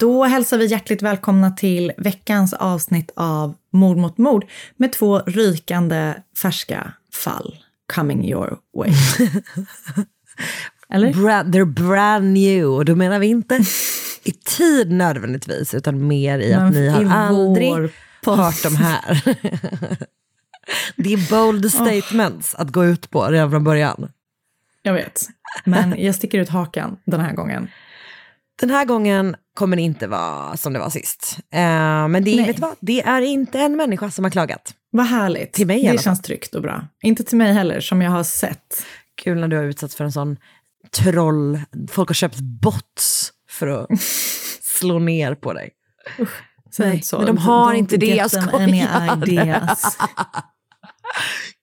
[0.00, 4.44] Då hälsar vi hjärtligt välkomna till veckans avsnitt av Mord mot mord
[4.76, 7.56] med två rykande färska fall
[7.94, 8.90] coming your way.
[10.88, 11.12] Eller?
[11.12, 12.66] Bra, they're brand new.
[12.66, 13.60] Och då menar vi inte
[14.22, 17.72] i tid nödvändigtvis, utan mer i att Men ni i har aldrig
[18.26, 19.22] hört de här.
[20.96, 24.08] Det är bold statements att gå ut på redan från början.
[24.82, 25.26] Jag vet.
[25.64, 27.68] Men jag sticker ut hakan den här gången.
[28.60, 31.38] Den här gången kommer inte vara som det var sist.
[31.52, 32.46] Eh, men det, är- Nej.
[32.46, 32.74] vet vad?
[32.80, 34.74] det är inte en människa som har klagat.
[34.90, 35.52] Vad härligt.
[35.52, 36.04] Till mig alla Det fall.
[36.04, 36.84] känns tryggt och bra.
[37.02, 38.84] Inte till mig heller, som jag har sett.
[39.22, 40.36] Kul när du har utsatts för en sån
[40.96, 41.60] troll.
[41.90, 44.00] Folk har köpt bots för att
[44.62, 45.70] slå ner på dig.
[46.76, 47.16] Säg Nej, så.
[47.16, 49.70] men de har Don't inte det, jag skojar.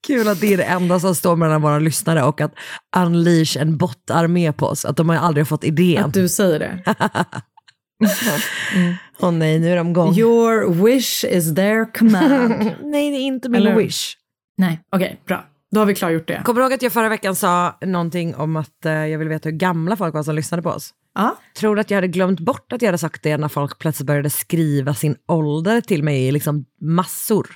[0.08, 2.54] Kul att det är det enda som står mellan våra lyssnare och att
[2.98, 4.86] unleash en bot-armé på oss.
[4.86, 6.04] Att de har aldrig fått idén.
[6.04, 6.96] Att du säger det.
[9.20, 10.14] Åh nej, nu är de igång.
[10.16, 12.72] Your wish is their command.
[12.84, 14.14] Nej, det är inte min Eller- wish.
[14.58, 15.46] Nej, okej, bra.
[15.72, 16.42] Då har vi klargjort det.
[16.46, 19.50] Kommer du ihåg att jag förra veckan sa någonting om att eh, jag ville veta
[19.50, 20.94] hur gamla folk var som lyssnade på oss?
[21.16, 23.80] Ja, Tror du att jag hade glömt bort att jag hade sagt det när folk
[23.80, 27.48] plötsligt började skriva sin ålder till mig i liksom massor?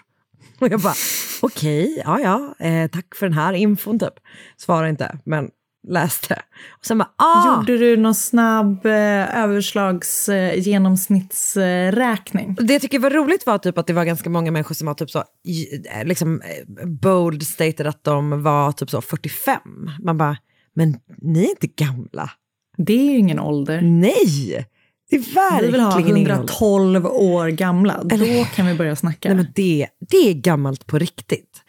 [0.59, 0.93] Och jag bara,
[1.41, 4.13] okej, ja ja, eh, tack för den här infon typ.
[4.57, 5.49] Svarade inte, men
[5.87, 6.41] läste.
[6.79, 7.57] Och sen bara, ah!
[7.57, 12.55] Gjorde du någon snabb eh, överslags eh, genomsnittsräkning?
[12.59, 14.93] Det jag tycker var roligt var typ att det var ganska många människor som var
[14.93, 19.59] typ så, eh, liksom eh, bold stated att de var typ så 45.
[20.03, 20.37] Man bara,
[20.75, 22.29] men ni är inte gamla.
[22.77, 23.81] Det är ju ingen ålder.
[23.81, 24.65] Nej!
[25.09, 26.33] Det är verkligen Vi vill ha ingen ålder.
[26.33, 28.03] 112 år gamla.
[28.03, 29.29] Då kan vi börja snacka.
[29.29, 31.61] Nej men det, det är gammalt på riktigt.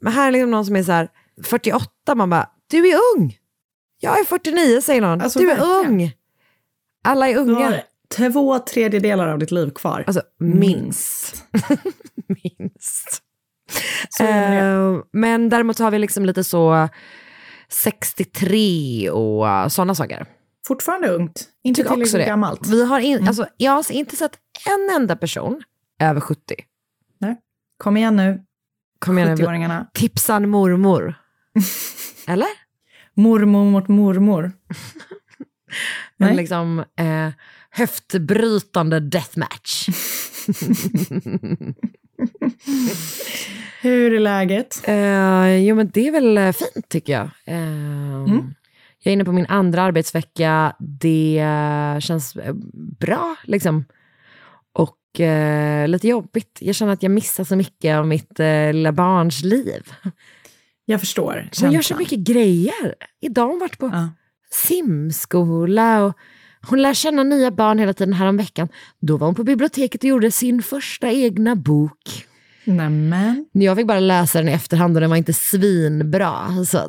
[0.00, 1.08] Men här är liksom någon som är så här
[1.42, 3.36] 48, man bara, du är ung.
[4.04, 5.20] Jag är 49 säger någon.
[5.20, 5.92] Alltså, du är verkligen.
[6.00, 6.12] ung.
[7.04, 7.70] Alla är du unga.
[7.70, 7.82] har
[8.30, 10.04] två tredjedelar av ditt liv kvar.
[10.06, 11.44] Alltså minst.
[12.26, 13.20] minst.
[14.20, 16.88] Eh, men däremot har vi liksom lite så
[17.68, 20.26] 63 och sådana saker.
[20.66, 21.48] Fortfarande ungt.
[21.64, 22.30] Inte Tycker också tillräckligt det.
[22.30, 22.66] gammalt.
[22.68, 25.62] Vi har in, alltså, jag har inte sett en enda person
[26.00, 26.40] över 70.
[27.20, 27.36] Nej.
[27.78, 28.42] Kom igen nu,
[28.98, 29.44] Kom igen, nu.
[29.44, 29.86] 70-åringarna.
[29.94, 31.14] tipsan mormor.
[32.26, 32.48] Eller?
[33.14, 34.52] Mormor mot mormor.
[36.18, 37.28] En liksom eh,
[37.70, 39.88] höftbrytande deathmatch.
[43.82, 44.82] Hur är läget?
[44.88, 47.30] Eh, jo men det är väl eh, fint tycker jag.
[47.44, 48.24] Eh,
[49.02, 50.76] Jag är inne på min andra arbetsvecka.
[50.78, 52.54] Det eh, känns eh,
[53.00, 53.84] bra liksom.
[54.72, 56.58] Och eh, lite jobbigt.
[56.60, 58.38] Jag känner att jag missar så mycket av mitt
[58.72, 59.92] lilla barns liv.
[60.84, 62.94] Jag förstår Hon gör så mycket grejer.
[63.20, 64.08] Idag har hon varit på Ja.
[64.50, 66.14] simskola och
[66.68, 68.68] hon lär känna nya barn hela tiden här om veckan.
[69.00, 72.26] Då var hon på biblioteket och gjorde sin första egna bok.
[72.64, 73.46] Nämen.
[73.52, 76.64] Jag fick bara läsa den i efterhand och den var inte svinbra.
[76.66, 76.88] Så.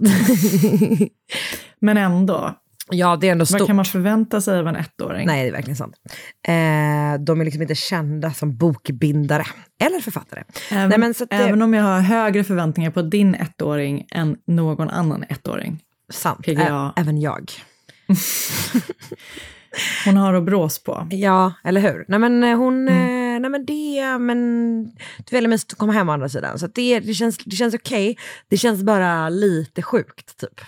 [1.80, 2.54] Men ändå,
[2.92, 3.68] ja, det är ändå vad stort.
[3.68, 5.28] kan man förvänta sig av en ettåring?
[5.28, 5.96] Nej, det är verkligen sant.
[6.48, 9.46] Eh, de är liksom inte kända som bokbindare
[9.82, 10.44] eller författare.
[10.72, 14.38] Även, Nej, men så det- även om jag har högre förväntningar på din ettåring än
[14.48, 15.80] någon annan ettåring.
[16.10, 16.48] Sant.
[16.48, 17.52] Ä- även jag.
[20.06, 21.08] Hon har att brås på.
[21.12, 22.06] Ja, eller hur?
[22.08, 23.36] Nej, men eh, hon Mm.
[23.36, 24.84] eh, nej men det, men
[25.18, 26.60] det är väldigt mysigt att komma hem å andra sidan.
[26.60, 28.18] Så det, det känns, det känns okej.
[28.48, 30.62] Det känns bara lite sjukt typ.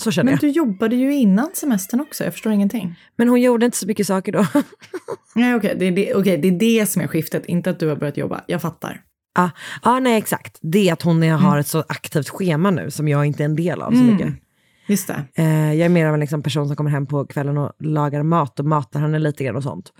[0.00, 0.40] Så känner Men jag.
[0.40, 2.94] du jobbade ju innan semestern också, jag förstår ingenting.
[3.16, 4.46] Men hon gjorde inte så mycket saker då.
[5.34, 7.96] Nej, okej, är det, okej, det är det som är skiftet, inte att du har
[7.96, 8.44] börjat jobba.
[8.46, 9.00] Jag fattar.
[9.34, 9.50] Ja,
[9.82, 10.58] ah, nej exakt.
[10.62, 13.44] Det är att hon är, har ett så aktivt schema nu som jag inte är
[13.44, 14.06] en del av så Mm.
[14.14, 14.34] mycket.
[14.86, 15.24] Just det.
[15.34, 18.22] Eh, jag är mer av en liksom, person som kommer hem på kvällen och lagar
[18.22, 19.92] mat och matar henne lite grann och sånt.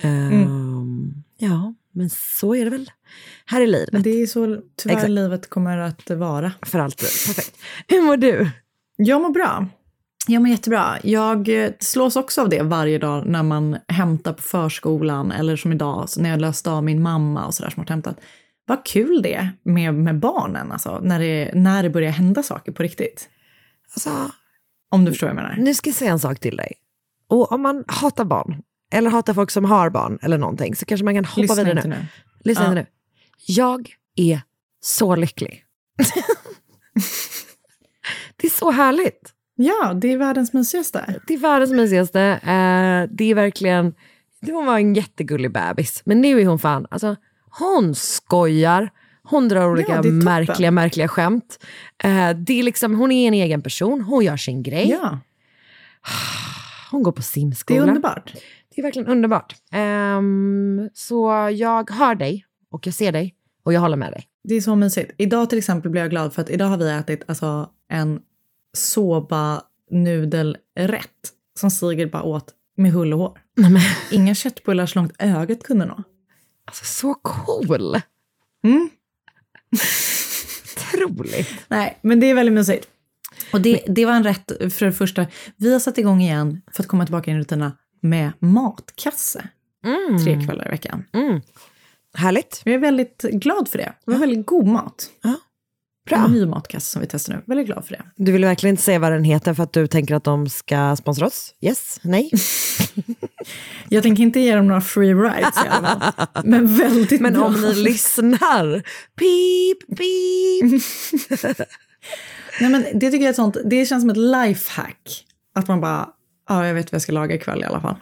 [0.00, 2.90] Ehm, Ja, men så är det väl
[3.46, 3.92] här i livet.
[3.92, 5.10] Men det är så tyvärr Exakt.
[5.10, 6.52] livet kommer att vara.
[6.62, 7.08] För alltid.
[7.08, 7.56] Perfekt.
[7.88, 8.50] Hur mår du?
[9.00, 9.66] Jag mår bra.
[10.26, 10.98] Jag mår jättebra.
[11.02, 15.72] Jag eh, slås också av det varje dag när man hämtar på förskolan eller som
[15.72, 18.20] idag när jag löste av min mamma och sådär som har hämtat.
[18.66, 22.72] Vad kul det är med, med barnen, alltså, när det, när det börjar hända saker
[22.72, 23.28] på riktigt.
[23.94, 24.10] Alltså,
[24.90, 25.56] Om du förstår vad jag menar.
[25.56, 26.72] nu ska jag säga en sak till dig.
[27.28, 28.62] Och om man hatar barn,
[28.92, 31.76] eller hatar folk som har barn eller någonting, så kanske man kan hoppa Lyssna vidare
[31.76, 31.96] inte nu.
[31.96, 32.06] nu.
[32.44, 32.74] Lyssna Ja.
[32.74, 32.86] nu.
[33.46, 34.40] Jag är
[34.80, 35.64] så lycklig.
[38.40, 39.32] det är så härligt.
[39.54, 41.14] Ja, det är världens mysigaste.
[41.26, 42.20] Det är världens mysigaste.
[42.22, 43.94] Eh, det är verkligen,
[44.40, 46.02] det var en jättegullig bebis.
[46.04, 47.16] Men nu är hon fan, alltså
[47.50, 48.90] hon skojar.
[49.22, 50.18] Hon drar olika det toppen.
[50.18, 51.64] märkliga, märkliga skämt.
[52.04, 54.88] Eh, det är liksom, hon är en egen person, hon gör sin grej.
[54.90, 55.18] Ja,
[56.90, 57.82] Hon går på det simskola.
[57.82, 58.34] är underbart.
[58.74, 59.54] Det är verkligen underbart.
[59.72, 64.24] Ehm, så jag hör dig och jag ser dig och jag håller med dig.
[64.44, 65.12] Det är så mysigt.
[65.18, 68.20] Idag till exempel blir jag glad för att idag har vi ätit alltså, en
[68.76, 73.38] soba nudelrätt som Sigrid bara åt med hull och hår.
[73.56, 76.02] Nej, Inga köttbullar så långt ögat kunde nå.
[76.64, 78.00] alltså, så cool!
[78.64, 78.90] Mm.
[80.92, 81.48] Otroligt.
[81.68, 82.88] Nej, men det är väldigt mysigt.
[83.52, 85.26] Och det, det var en rätt för det första.
[85.56, 89.48] Vi har satt igång igen för att komma tillbaka in i rutinerna med matkasse
[89.84, 90.24] Mm.
[90.24, 91.04] tre kvällar i veckan.
[91.12, 91.40] Mm.
[92.14, 92.62] Härligt.
[92.64, 93.92] Jag är väldigt glad för det.
[94.04, 95.10] Det var väldigt god mat.
[96.08, 96.24] Bra.
[96.24, 97.42] En ny matkasse som vi testar nu.
[97.46, 98.02] Väldigt glad för det.
[98.16, 100.96] Du vill verkligen inte säga vad den heter för att du tänker att de ska
[100.96, 101.54] sponsra oss?
[101.60, 101.98] Yes?
[102.02, 102.30] Nej?
[103.88, 106.26] Jag tänker inte ge dem några free rides i alla fall.
[106.44, 107.44] Men väldigt Men bra.
[107.44, 108.82] om ni lyssnar,
[109.18, 110.82] pip, pip.
[112.60, 115.24] Nej, men det tycker jag är sånt, det känns som ett lifehack.
[115.54, 116.08] Att man bara,
[116.48, 117.96] ja jag vet vad jag ska laga ikväll i alla fall.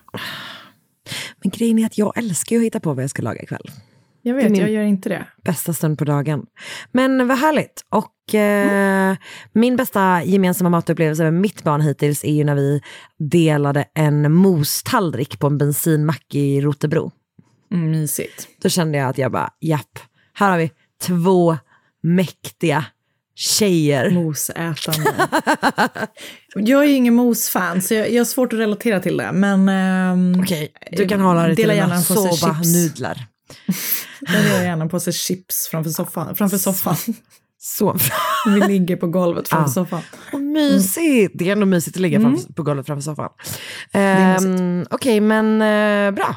[1.43, 3.71] Men grejen är att jag älskar ju att hitta på vad jag ska laga ikväll.
[4.27, 5.27] Jag vet, min- jag gör inte det.
[5.45, 6.47] Bästa stund på dagen.
[6.93, 7.85] Men vad härligt.
[7.89, 9.17] Och eh,
[9.53, 12.81] min bästa gemensamma matupplevelse med mitt barn hittills är ju när vi
[13.19, 17.13] delade en mostallrik på en bensinmack i Rotebro.
[17.73, 18.49] Mm, mysigt.
[18.63, 19.99] Då kände jag att jag bara, japp,
[20.35, 20.71] här har vi
[21.03, 21.57] två
[22.03, 22.85] mäktiga
[23.35, 24.11] tjejer.
[24.11, 25.15] Mosätande.
[26.55, 29.33] jag är ju ingen mos-fan så jag, jag har svårt att relatera till det.
[29.33, 32.03] Men ehm, Okej, du kan hålla dig till dina en
[33.49, 34.09] påse chips.
[34.27, 34.35] soba-nudlar.
[34.35, 36.35] jag gör gärna på sig chips framför soffan.
[36.35, 36.97] Framför soffan.
[37.59, 37.97] Så
[38.47, 39.75] Vi ligger på golvet framför Ja.
[39.75, 40.03] soffan.
[40.33, 41.33] Vad mysigt.
[41.39, 43.31] Det är ändå mysigt att ligga framför, på golvet framför soffan.
[43.95, 46.37] Um, Okej, men eh, bra.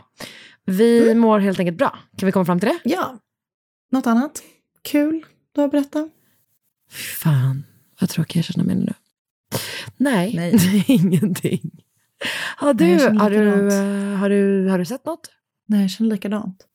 [0.66, 2.00] Vi mår helt enkelt bra.
[2.18, 2.80] Kan vi komma fram till det?
[2.90, 3.18] Ja.
[3.92, 4.42] Något annat
[4.82, 6.08] kul du har berättat?
[7.22, 7.66] Fan,
[8.00, 8.94] vad tråkig jag känner mig nu.
[9.98, 10.84] Nej, Nej.
[10.88, 11.72] ingenting.
[12.58, 13.60] Har du, Nej, har, du,
[14.16, 15.30] har, du, har du sett något?
[15.68, 16.66] Nej, jag känner likadant.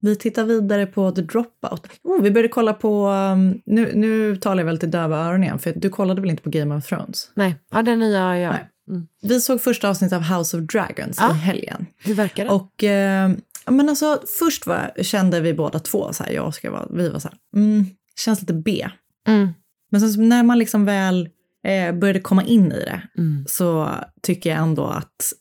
[0.00, 1.86] Vi tittar vidare på The Dropout.
[2.02, 5.58] Oh, vi började kolla på, um, nu, nu talar jag väl till döva öron igen,
[5.58, 7.30] för du kollade väl inte på Game of Thrones?
[7.34, 8.50] Nej, ja, den nya, ja.
[8.50, 8.68] Nej.
[8.88, 9.06] Mm.
[9.22, 11.30] Vi såg första avsnittet av House of Dragons Ja.
[11.30, 11.86] i helgen.
[12.04, 12.50] Hur verkar det?
[12.50, 13.30] Och eh,
[13.70, 17.08] men alltså, först var, kände vi båda två, så här, jag och Oskar, var, vi
[17.08, 17.84] var så här, mm,
[18.16, 18.88] känns lite B.
[19.28, 19.48] Mm.
[19.90, 21.28] Men sen när man liksom väl
[21.66, 23.44] eh, började komma in i det Mm.
[23.48, 23.90] så
[24.22, 25.32] tycker jag ändå att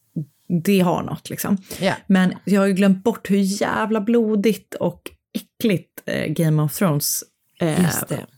[0.47, 1.57] det har något liksom.
[1.79, 1.93] Ja.
[2.07, 7.23] Men jag har ju glömt bort hur jävla blodigt och äckligt eh, Game of Thrones
[7.59, 7.85] eh,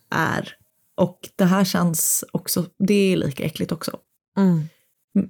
[0.10, 0.54] är.
[0.98, 3.98] Och det här känns också, det är lika äckligt också.
[4.38, 4.64] Mm.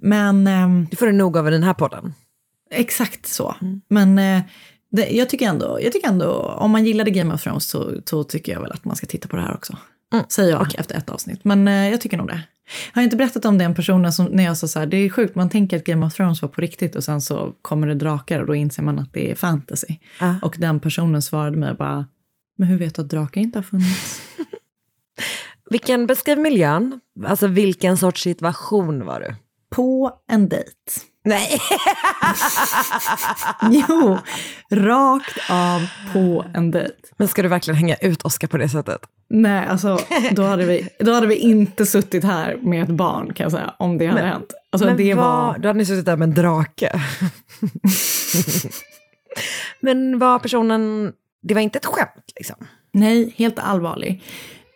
[0.01, 2.13] Men ehm, Du får det nog av den här podden.
[2.71, 3.55] exakt så.
[3.61, 3.81] Mm.
[3.87, 4.43] Men eh,
[4.91, 8.23] det, jag, tycker ändå, jag tycker ändå, om man gillade Game of Thrones så, så
[8.23, 9.77] tycker jag väl att man ska titta på det här också.
[10.13, 10.25] Mm.
[10.29, 11.43] Säger jag efter ett avsnitt.
[11.43, 12.41] Men eh, jag tycker nog det.
[12.93, 15.09] Jag har inte berättat om den personen som, när jag sa så här, det är
[15.09, 17.95] sjukt, man tänker att Game of Thrones var på riktigt och sen så kommer det
[17.95, 19.95] drakar och då inser man att det är fantasy.
[20.19, 20.35] Ja.
[20.41, 22.05] Och den personen svarade mig bara,
[22.57, 24.21] men hur vet du att drakar inte har funnits?
[25.69, 26.99] Vilken, beskriv miljön.
[27.25, 29.35] Alltså vilken sorts situation var du?
[29.69, 30.71] På en dejt.
[31.27, 31.59] Nej.
[33.71, 34.17] Jo,
[34.71, 36.93] rakt av på en dejt.
[37.17, 39.01] Men ska du verkligen hänga ut Oscar på det sättet?
[39.29, 39.99] Nej, alltså
[40.31, 43.73] då hade, vi, då hade vi inte suttit här med ett barn kan jag säga,
[43.79, 44.53] om det hade hänt.
[44.71, 45.57] Alltså Men det vad, var...
[45.57, 46.91] Då hade ni suttit där med en drake.
[49.79, 52.67] Men var personen, det var inte ett skämt liksom?
[52.91, 54.23] Nej, helt allvarlig.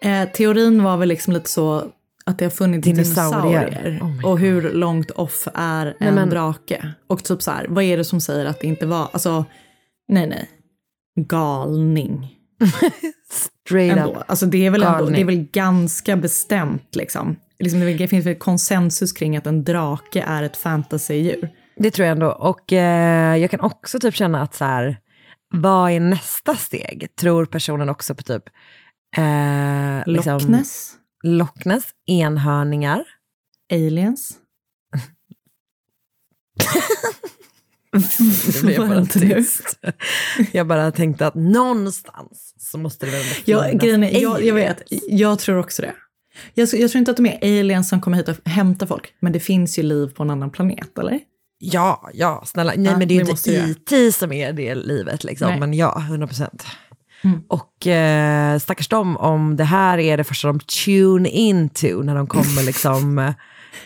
[0.01, 1.83] Eh, teorin var väl liksom lite så
[2.25, 3.65] att det har funnits Dinosaurier.
[3.65, 3.99] dinosaurier.
[4.01, 6.93] Oh och hur långt off är en men- drake?
[7.07, 9.45] Och typ så här, vad är det som säger att det inte var, alltså,
[10.07, 10.49] nej nej.
[11.27, 12.37] Galning.
[13.67, 14.11] Straight Ändå.
[14.11, 14.23] up.
[14.27, 15.13] Alltså det är väl ändå, Galning.
[15.13, 17.35] det är väl ganska bestämt liksom.
[17.59, 21.49] liksom det, det finns väl konsensus kring att en drake är ett fantasydjur.
[21.75, 22.27] Det tror jag ändå.
[22.31, 24.97] Och eh, jag kan också typ känna att så här,
[25.53, 27.07] vad är nästa steg?
[27.19, 28.43] Tror personen också på typ
[29.17, 33.03] eh, liksom, Loch Ness, Loch Ness, enhörningar.
[33.73, 34.33] aliens.
[38.53, 39.79] Det blev bara tyst.
[40.51, 44.81] Jag bara tänkte att någonstans så måste det väl Ja, grejen är, jag, jag vet,
[45.09, 45.93] jag tror också det.
[46.53, 49.33] Jag, jag tror inte att de är aliens som kommer hit och hämtar folk, men
[49.33, 51.19] det finns ju liv på en annan planet, eller?
[51.57, 52.73] Ja, ja, snälla.
[52.77, 53.51] Nej, Ja, men det är ju inte.
[53.51, 55.49] IT som är det livet, liksom.
[55.49, 55.59] Nej.
[55.59, 56.65] men ja, 100 procent.
[57.23, 57.41] Mm.
[57.49, 62.27] Och eh, stackars dem om det här är det första de tune into när de
[62.27, 63.33] kommer liksom eh,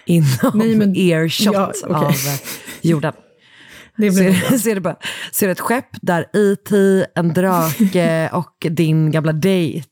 [0.06, 1.96] inom Nej, men- earshot Ja, okej.
[1.96, 2.40] av eh,
[2.82, 3.14] jorden.
[3.98, 4.96] Det Så är, det, så, är det bara,
[5.32, 6.72] så är det ett skepp där IT,
[7.16, 9.88] en drake och din gamla dejt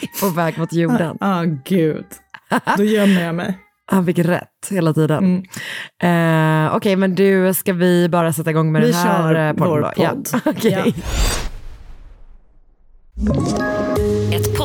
[0.00, 1.16] är på väg mot jorden.
[1.20, 2.04] Ah, gud.
[2.76, 3.58] Då gömmer jag mig.
[3.90, 5.42] Han fick rätt hela tiden.
[6.02, 6.66] Mm.
[6.66, 9.52] Eh, Okej, men du, ska vi bara sätta igång med Vi den här kör eh,
[9.52, 9.90] podden vår då?
[9.96, 10.28] podd.
[10.32, 10.40] Ja.
[10.44, 10.94] Okej.
[10.96, 11.02] Ja.
[13.26, 13.77] Ett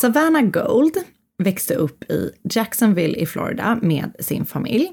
[0.00, 0.96] Savannah Gold
[1.38, 4.92] växte upp i Jacksonville i Florida med sin familj.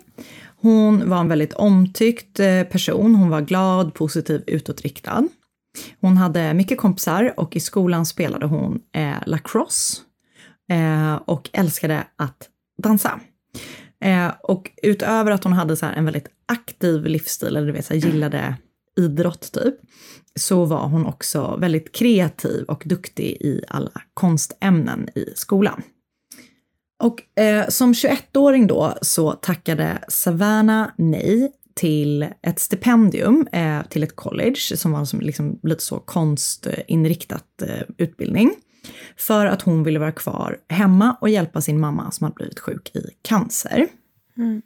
[0.61, 3.15] Hon var en väldigt omtyckt eh, person.
[3.15, 5.27] Hon var glad, positiv, utåtriktad.
[6.01, 10.01] Hon hade mycket kompisar och i skolan spelade hon eh, lacrosse
[10.71, 12.49] eh, och älskade att
[12.83, 13.19] dansa.
[14.03, 17.85] Eh, och utöver att hon hade så här en väldigt aktiv livsstil, eller du vet,
[17.85, 18.55] så här, gillade
[18.97, 19.75] idrott typ,
[20.39, 25.83] så var hon också väldigt kreativ och duktig i alla konstämnen i skolan.
[27.03, 34.15] Och eh, som 21-åring då så tackade Savannah nej till ett stipendium eh, till ett
[34.15, 38.51] college som var som liksom lite så konstinriktat eh, utbildning.
[39.17, 42.95] För att hon ville vara kvar hemma och hjälpa sin mamma som hade blivit sjuk
[42.95, 43.87] i cancer.
[44.37, 44.61] Mm.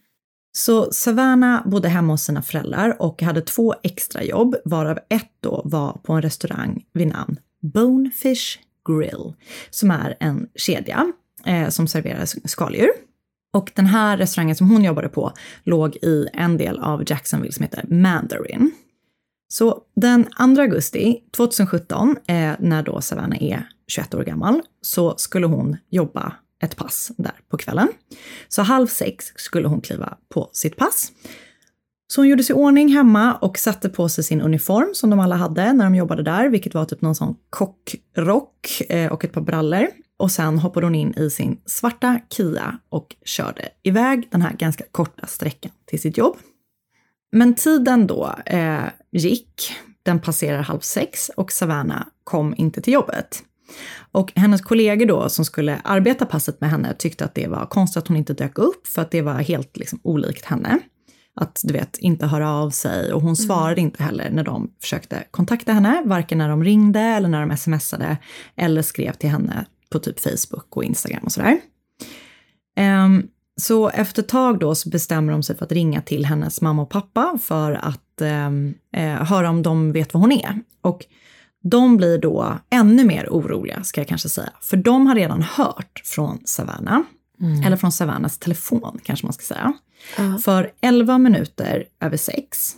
[0.57, 5.61] Så Savannah bodde hemma hos sina föräldrar och hade två extra jobb, varav ett då
[5.65, 9.33] var på en restaurang vid namn Bonefish Grill,
[9.69, 11.11] som är en kedja
[11.45, 12.89] eh, som serverar skaldjur.
[13.53, 15.31] Och den här restaurangen som hon jobbade på
[15.63, 18.71] låg i en del av Jacksonville som heter Mandarin.
[19.47, 20.23] Så den
[20.55, 26.33] 2 augusti 2017, eh, när då Savannah är 21 år gammal, så skulle hon jobba
[26.63, 27.87] ett pass där på kvällen.
[28.47, 31.11] Så halv sex skulle hon kliva på sitt pass.
[32.07, 35.19] Så hon gjorde sig i ordning hemma och satte på sig sin uniform som de
[35.19, 39.31] alla hade när de jobbade där, vilket var typ någon sån kockrock eh, och ett
[39.31, 39.87] par brallor.
[40.17, 44.83] Och sen hoppade hon in i sin svarta Kia och körde iväg den här ganska
[44.91, 46.37] korta sträckan till sitt jobb.
[47.31, 53.43] Men tiden då eh, gick, den passerar halv sex och Savannah kom inte till jobbet.
[54.11, 57.97] Och hennes kollegor då som skulle arbeta passet med henne tyckte att det var konstigt
[57.97, 60.79] att hon inte dök upp för att det var helt liksom olikt henne.
[61.35, 65.23] Att du vet, inte höra av sig och hon svarade inte heller när de försökte
[65.31, 68.17] kontakta henne, varken när de ringde eller när de smsade
[68.55, 71.57] eller skrev till henne på typ Facebook och Instagram och sådär.
[72.75, 73.27] Ehm,
[73.61, 76.81] så efter ett tag då så bestämmer de sig för att ringa till hennes mamma
[76.81, 80.59] och pappa för att ehm, eh, höra om de vet vad hon är.
[80.81, 81.05] Och
[81.69, 84.49] de blir då ännu mer oroliga, ska jag kanske säga.
[84.61, 87.01] För de har redan hört från Savannah,
[87.65, 89.73] eller från Savannahs telefon kanske man ska säga.
[90.43, 92.75] För 11 minuter över sex,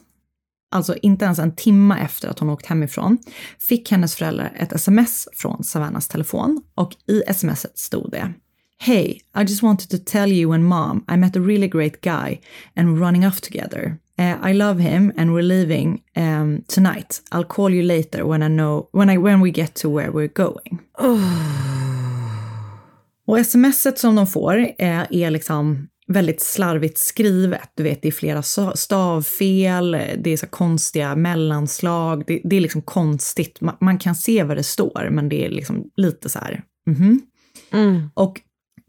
[0.71, 3.17] alltså inte ens en timme efter att hon åkt hemifrån,
[3.59, 8.33] fick hennes föräldrar ett sms från Savannahs telefon och i smset stod det
[8.79, 12.39] Hey, I just wanted to tell you and mom I met a really great guy
[12.75, 13.97] and we're running off together.
[14.19, 17.21] Uh, I love him and we're leaving um, tonight.
[17.31, 20.33] I'll call you later when I know when I when we get to where we're
[20.33, 20.79] going.
[23.27, 27.69] Och smset som de får är, är liksom väldigt slarvigt skrivet.
[27.75, 28.43] Du vet, det är flera
[28.75, 33.61] stavfel, det är så konstiga mellanslag, det, det är liksom konstigt.
[33.61, 37.21] Man, man kan se vad det står, men det är liksom lite så här, mhm.
[37.71, 38.09] Mm.
[38.13, 38.41] Och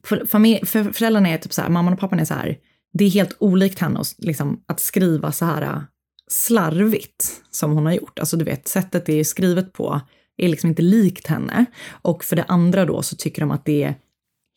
[0.05, 0.27] för,
[0.67, 2.59] för föräldrarna är typ så här, mamman och pappan är så här,
[2.93, 5.81] det är helt olikt henne att, liksom, att skriva så här äh,
[6.29, 8.19] slarvigt som hon har gjort.
[8.19, 10.01] Alltså du vet, sättet det är skrivet på
[10.37, 11.65] är liksom inte likt henne.
[12.03, 13.95] Och för det andra då så tycker de att det är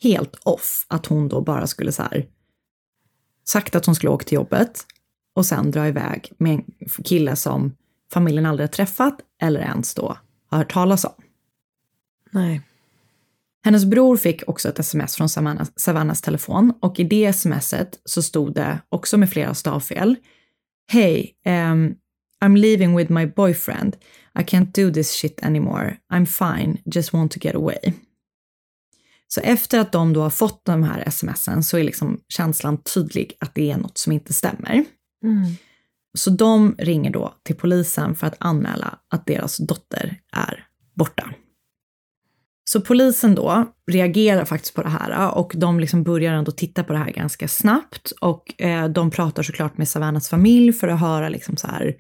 [0.03, 2.25] helt off att hon då bara skulle så här
[3.43, 4.85] sagt att hon skulle åka till jobbet
[5.35, 6.63] och sen dra iväg med en
[7.03, 7.75] kille som
[8.13, 10.17] familjen aldrig har träffat eller ens då
[10.49, 11.23] har hört talas om.
[12.31, 12.61] Nej.
[13.63, 18.21] Hennes bror fick också ett sms från Savannas, Savannas telefon och i det smset så
[18.21, 20.15] stod det också med flera stavfel.
[20.91, 21.95] Hej, um,
[22.43, 23.95] I'm leaving with my boyfriend.
[24.39, 25.97] I can't do this shit anymore.
[26.13, 27.93] I'm fine, just want to get away.
[29.27, 33.33] Så efter att de då har fått de här smsen så är liksom känslan tydlig
[33.39, 34.85] att det är något som inte stämmer.
[35.23, 35.55] Mm.
[36.17, 41.33] Så de ringer då till polisen för att anmäla att deras dotter är borta.
[42.71, 46.93] Så polisen då reagerar faktiskt på det här och de liksom börjar ändå titta på
[46.93, 51.29] det här ganska snabbt och eh, de pratar såklart med Savannas familj för att höra
[51.29, 51.95] liksom så här,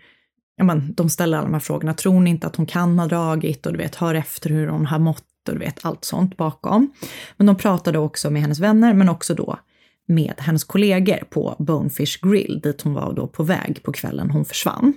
[0.55, 3.07] ja men de ställer alla de här frågorna, tror ni inte att hon kan ha
[3.07, 6.37] dragit och du vet, hör efter hur hon har mått och du vet allt sånt
[6.37, 6.93] bakom.
[7.37, 9.59] Men de pratade också med hennes vänner men också då
[10.07, 14.45] med hennes kollegor på Bonefish Grill dit hon var då på väg på kvällen hon
[14.45, 14.93] försvann.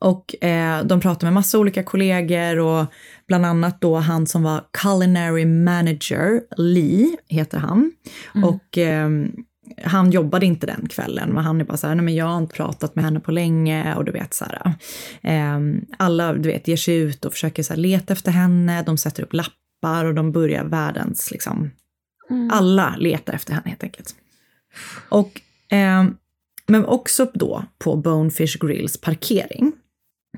[0.00, 2.86] Och eh, de pratade med massa olika kollegor och
[3.26, 7.92] bland annat då han som var culinary manager, Lee heter han.
[8.44, 9.08] Och eh,
[9.84, 12.38] han jobbade inte den kvällen, men han är bara så här, nej men jag har
[12.38, 14.74] inte pratat med henne på länge och du vet så här.
[15.22, 15.60] Eh,
[15.96, 19.22] alla, du vet, ger sig ut och försöker så här, leta efter henne, de sätter
[19.22, 21.70] upp lappar och de börjar världens, liksom,
[22.50, 24.14] alla letar efter henne helt enkelt.
[25.08, 25.40] Och,
[25.72, 26.04] eh,
[26.66, 29.72] men också då på Bonefish Grills parkering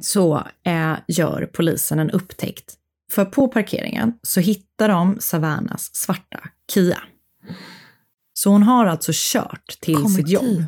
[0.00, 2.74] så eh, gör polisen en upptäckt.
[3.12, 6.40] För på parkeringen så hittar de Savannas svarta
[6.72, 6.98] Kia.
[8.32, 10.64] Så hon har alltså kört till Kommit sitt jobb.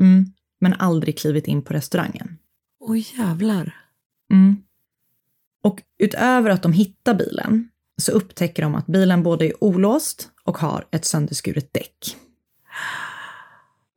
[0.00, 0.26] Mm,
[0.60, 2.38] men aldrig klivit in på restaurangen.
[2.80, 3.76] Oj jävlar.
[4.32, 4.56] Mm.
[5.64, 7.68] Och utöver att de hittar bilen
[8.02, 12.16] så upptäcker de att bilen både är olåst och har ett sönderskuret däck.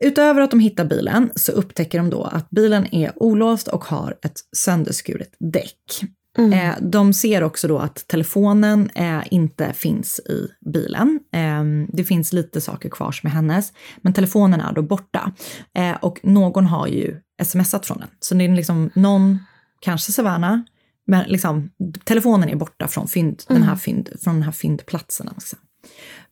[0.03, 4.17] Utöver att de hittar bilen så upptäcker de då att bilen är olåst och har
[4.21, 6.03] ett sönderskuret däck.
[6.37, 11.19] Eh, de ser också då att telefonen eh, inte finns i bilen.
[11.33, 15.31] Eh, det finns lite saker kvar som är hennes, men telefonen är då borta.
[15.77, 18.09] Eh, och någon har ju smsat från den.
[18.19, 19.39] Så det är liksom någon,
[19.79, 20.59] kanske Savannah,
[21.07, 21.69] men liksom
[22.03, 25.29] telefonen är borta från, fynd, den, här fynd, från den här fyndplatsen.
[25.35, 25.55] Alltså.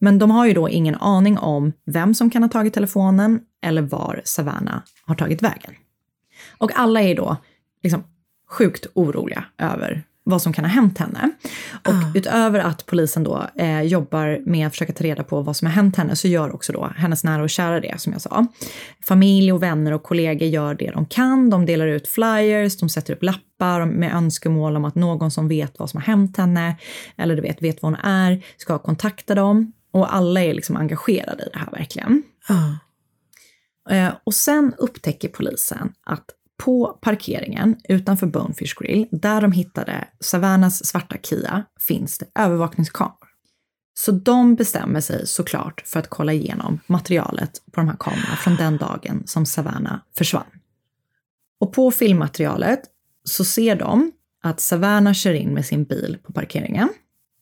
[0.04, 3.82] Men de har ju då ingen aning om vem som kan ha tagit telefonen eller
[3.82, 5.74] var Savannah har tagit vägen.
[6.58, 7.38] Och alla är då
[7.84, 8.04] liksom
[8.50, 11.32] sjukt oroliga över vad som kan ha hänt henne.
[11.88, 15.66] Och utöver att polisen då eh, jobbar med att försöka ta reda på vad som
[15.66, 18.48] har hänt henne så gör också då hennes nära och kära det som jag sa.
[19.08, 21.50] Familj och vänner och kollegor gör det de kan.
[21.50, 25.80] De delar ut flyers, de sätter upp lappar med önskemål om att någon som vet
[25.80, 26.76] vad som har hänt henne
[27.18, 29.74] eller du vet, vet vad hon är ska kontakta dem.
[29.94, 32.24] Och alla är liksom engagerade i det här verkligen.
[32.48, 32.78] Ja.
[33.90, 36.26] Eh, och sen upptäcker polisen att
[36.64, 43.18] på parkeringen utanför Bonefish Grill, där de hittade Savannas svarta Kia, finns det övervakningskameror.
[43.94, 48.56] Så de bestämmer sig såklart för att kolla igenom materialet på de här kamerorna från
[48.56, 50.44] den dagen som Savannah försvann.
[51.60, 52.82] Och på filmmaterialet
[53.24, 54.12] så ser de
[54.44, 56.90] att Savannah kör in med sin bil på parkeringen.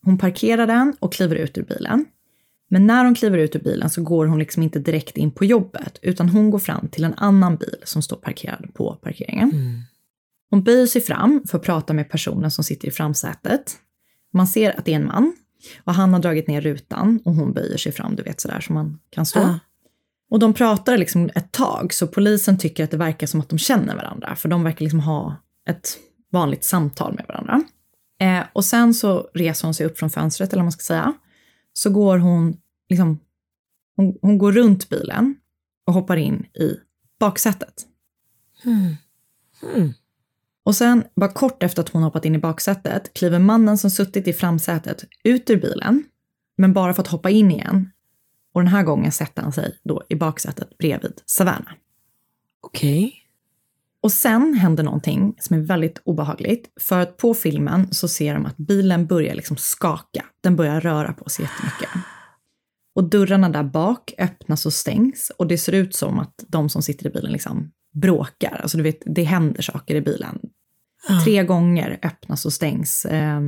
[0.03, 2.05] Hon parkerar den och kliver ut ur bilen.
[2.73, 5.45] Men när hon kliver ut ur bilen så går hon liksom inte direkt in på
[5.45, 9.51] jobbet, utan hon går fram till en annan bil som står parkerad på parkeringen.
[10.49, 13.75] Hon böjer sig fram för att prata med personen som sitter i framsätet.
[14.33, 15.33] Man ser att det är en man
[15.83, 18.75] och han har dragit ner rutan och hon böjer sig fram, du vet sådär som
[18.75, 19.39] man kan stå.
[19.39, 19.59] Ja.
[20.29, 23.59] Och de pratar liksom ett tag, så polisen tycker att det verkar som att de
[23.59, 25.35] känner varandra, för de verkar liksom ha
[25.69, 25.97] ett
[26.31, 27.63] vanligt samtal med varandra.
[28.19, 31.13] Eh, och sen så reser hon sig upp från fönstret, eller vad man ska säga.
[31.73, 32.57] Så går hon,
[32.91, 33.19] liksom,
[33.95, 35.35] hon, hon går runt bilen
[35.85, 36.75] och hoppar in i
[37.19, 37.87] baksätet.
[40.63, 44.27] Och sen, bara kort efter att hon hoppat in i baksätet, kliver mannen som suttit
[44.27, 46.03] i framsätet ut ur bilen,
[46.57, 47.89] men bara för att hoppa in igen.
[48.53, 51.73] Och den här gången sätter han sig då i baksätet bredvid Savannah.
[52.61, 53.13] Okej.
[54.01, 56.69] Och sen händer någonting som är väldigt obehagligt.
[56.79, 60.25] För att på filmen så ser de att bilen börjar liksom skaka.
[60.41, 61.89] Den börjar röra på sig jättemycket.
[62.93, 66.81] Och dörrarna där bak öppnas och stängs och det ser ut som att de som
[66.81, 68.59] sitter i bilen liksom bråkar.
[68.61, 70.39] Alltså du vet, det händer saker i bilen.
[71.23, 73.41] Tre gånger öppnas och stängs eh,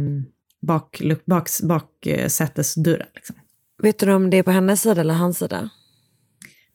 [0.62, 3.08] bak, bak, baksätesdörren.
[3.15, 3.36] Liksom.
[3.84, 5.69] Vet du om det är på hennes sida eller hans sida?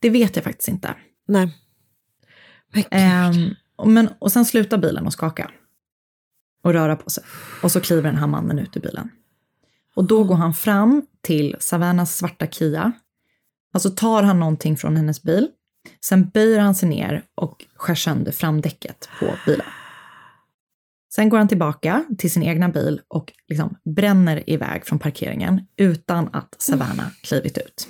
[0.00, 0.94] Det vet jag faktiskt inte.
[1.28, 1.56] Nej.
[3.76, 5.50] Och men, och sen slutar bilen att skaka.
[6.62, 7.24] Och röra på sig.
[7.62, 9.10] Och så kliver den här mannen ut ur bilen.
[9.96, 12.92] Och då går han fram till Savannas svarta Kia.
[13.74, 15.48] Alltså tar han någonting från hennes bil.
[16.04, 19.66] Sen böjer han sig ner och skär sönder framdäcket på bilen.
[21.14, 26.28] Sen går han tillbaka till sin egna bil och liksom bränner iväg från parkeringen utan
[26.32, 27.88] att Savannah klivit ut.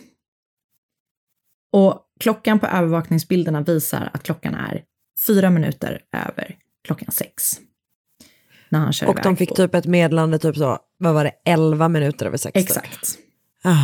[1.72, 4.84] Och klockan på övervakningsbilderna visar att klockan är
[5.26, 7.60] fyra minuter över klockan sex.
[8.68, 11.24] När han kör Och de iväg fick på- typ ett meddelande, typ så, vad var
[11.24, 12.54] det, 11 minuter över sex?
[12.54, 12.62] typ.
[12.64, 13.18] Exakt.
[13.64, 13.74] Ah.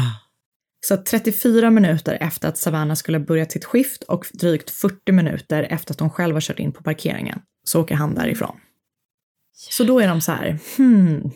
[0.80, 5.62] Så 34 minuter efter att Savannah skulle ha börjat sitt skift och drygt 40 minuter
[5.70, 8.56] efter att de själva kört in på parkeringen så åker han därifrån.
[9.70, 11.30] Så då är de så här, hmm,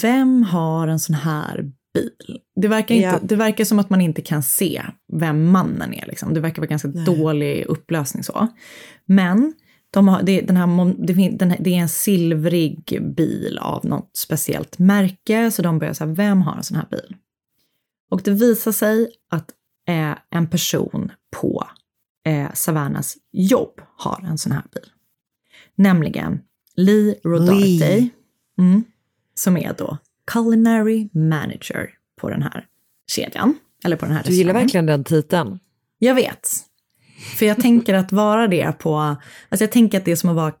[0.00, 1.62] vem har en sån här
[1.94, 2.38] bil?
[2.60, 3.18] Det verkar, inte, Ja.
[3.22, 6.06] det verkar som att man inte kan se vem mannen är.
[6.06, 6.34] Liksom.
[6.34, 8.48] Det verkar vara ganska dålig upplösning så.
[9.06, 9.54] Men
[9.90, 14.78] de har, det, den här, den här, det är en silvrig bil av något speciellt
[14.78, 17.16] märke, så de börjar säga, vem har en sån här bil?
[18.10, 19.50] Och det visar sig att
[19.88, 21.66] eh, en person på
[22.26, 24.90] eh, Savannas jobb har en sån här bil.
[25.74, 26.40] Nämligen
[26.76, 28.08] Lee Rodarte.
[28.58, 28.84] Mm,
[29.34, 29.98] som är då
[30.32, 32.66] culinary manager på den här
[33.06, 33.58] kedjan.
[33.84, 35.58] Eller på den här Du gillar verkligen den titeln.
[35.98, 36.48] Jag vet.
[37.18, 40.36] För jag tänker att vara det på, alltså jag tänker att det är som att
[40.36, 40.52] vara,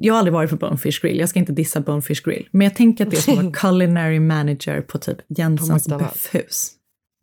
[0.00, 2.74] jag har aldrig varit på Bonefish Grill, jag ska inte dissa Bonefish Grill, men jag
[2.74, 5.88] tänker att det är som att vara culinary manager på typ Jensens.
[5.88, 6.70] Buffhus.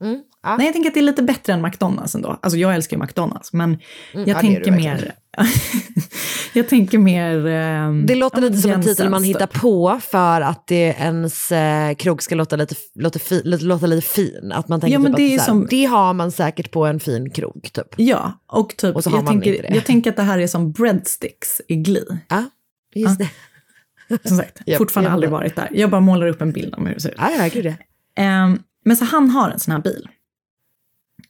[0.03, 0.23] Mm.
[0.43, 0.57] Ja.
[0.57, 2.39] Nej, jag tänker att det är lite bättre än McDonalds ändå.
[2.41, 3.79] Alltså jag älskar ju McDonalds, men
[4.13, 5.11] jag ja, är tänker mer...
[6.53, 7.45] jag tänker mer...
[7.47, 11.51] ehm, Det låter ja, lite som en titel man hittar på för att det ens
[11.51, 14.51] eh, krog ska låta lite, låta fi, låta, lite fin.
[14.55, 16.13] Att man tänker Ja, men typ det är att ju så här, som- det har
[16.13, 17.69] man säkert på en fin krog.
[17.73, 17.87] Typ.
[17.97, 19.75] Ja, och typ, Och så har jag, man inte tänker, det.
[19.75, 22.17] jag tänker att det här är som breadsticks i Glee.
[22.29, 22.43] Ja,
[22.95, 23.29] just det.
[24.27, 25.69] Som sagt, Japp, fortfarande jag aldrig varit där.
[25.71, 27.15] Jag bara målar upp en bild om hur det ser ut.
[27.17, 27.75] Ja, ja, gud det.
[28.21, 30.07] Ehm, men så han har en sån här bil.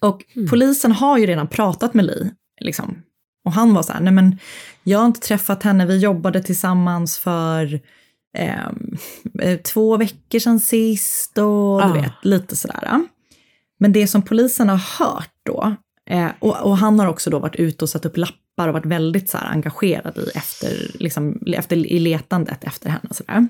[0.01, 0.47] Och Hmm.
[0.49, 2.31] polisen har ju redan pratat med Lee.
[2.61, 3.01] Liksom.
[3.45, 4.37] Och han var så här, nej men
[4.83, 7.79] jag har inte träffat henne, vi jobbade tillsammans för
[8.37, 8.97] ehm,
[9.41, 11.93] eh, två veckor sedan sist och du Ah.
[11.93, 13.01] vet, lite sådär.
[13.79, 15.75] Men det som polisen har hört då,
[16.09, 18.85] eh, och, och han har också då varit ute och satt upp lappar och varit
[18.85, 23.47] väldigt så engagerad i, efter, liksom, efter, i letandet efter henne och sådär.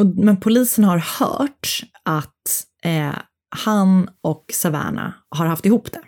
[0.00, 3.14] Och, men polisen har hört att eh,
[3.50, 6.00] han och Savannah har haft ihop det.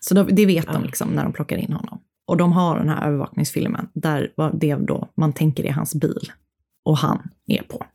[0.00, 2.00] Så då, det vet de liksom när de plockar in honom.
[2.26, 6.32] Och de har den här övervakningsfilmen där det då man tänker är hans bil
[6.84, 7.86] och han är på.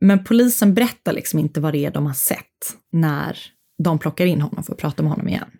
[0.00, 3.38] Men polisen berättar liksom inte vad det är de har sett när
[3.82, 5.50] de plockar in honom för att prata med honom igen.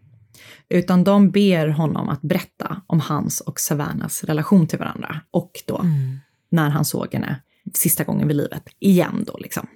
[0.69, 5.85] Utan de ber honom att berätta om hans och Savannahs relation till varandra och då
[6.51, 7.41] när han såg henne
[7.75, 9.67] sista gången vid livet igen då liksom.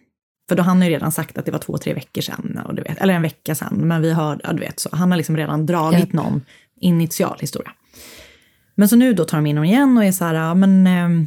[0.48, 2.74] För då han har ju redan sagt att det var två, tre veckor sedan, och
[2.74, 5.16] du vet, eller en vecka sedan, men vi hörde, ja du vet, så han har
[5.16, 6.12] liksom redan dragit Japp.
[6.12, 6.42] någon
[6.80, 7.72] initial historia.
[8.74, 10.86] Men så nu då tar de in honom igen och är så här, ja men
[10.86, 11.26] eh,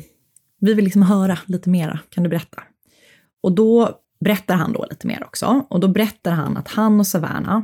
[0.60, 2.63] vi vill liksom höra lite mera, kan du berätta?
[3.43, 7.08] Och då berättar han då lite mer också, och då berättar han att han och
[7.08, 7.62] Savannah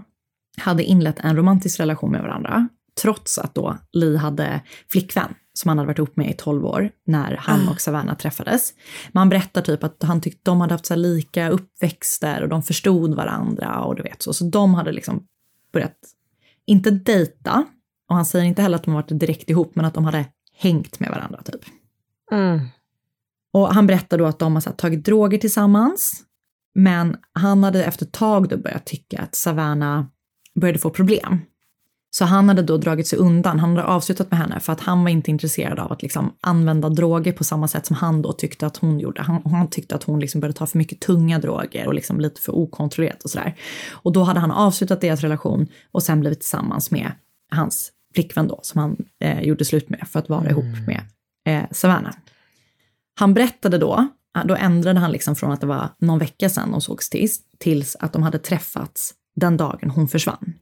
[0.57, 2.67] hade inlett en romantisk relation med varandra,
[3.01, 6.89] trots att då Lee hade flickvän som han hade varit ihop med i 12 år
[7.05, 8.73] när han och Savannah träffades.
[9.11, 12.63] Men han berättar typ att han tyckte de hade haft så lika uppväxter och de
[12.63, 14.33] förstod varandra och du vet så.
[14.33, 15.27] Så de hade liksom
[15.73, 15.97] börjat,
[16.65, 17.65] inte dejta,
[18.09, 20.25] och han säger inte heller att de varit direkt ihop, men att de hade
[20.57, 21.61] hängt med varandra typ.
[22.31, 22.59] Mm.
[23.53, 26.23] Och han berättar då att de har så här, tagit droger tillsammans,
[26.75, 30.05] men han hade efter ett tag då börjat tycka att Savannah
[30.55, 31.39] började få problem.
[32.17, 35.03] Så han hade då dragit sig undan, han hade avslutat med henne för att han
[35.03, 38.67] var inte intresserad av att liksom använda droger på samma sätt som han då tyckte
[38.67, 39.21] att hon gjorde.
[39.21, 42.41] Han, han tyckte att hon liksom började ta för mycket tunga droger och liksom lite
[42.41, 43.55] för okontrollerat och sådär.
[43.91, 47.11] Och då hade han avslutat deras relation och sen blivit tillsammans med
[47.51, 51.01] hans flickvän då, som han eh, gjorde slut med för att vara ihop med
[51.47, 52.13] eh, Savannah.
[53.19, 54.07] Han berättade då,
[54.45, 57.95] då ändrade han liksom från att det var någon vecka sedan de sågs tills, tills
[57.99, 60.53] att de hade träffats den dagen hon försvann.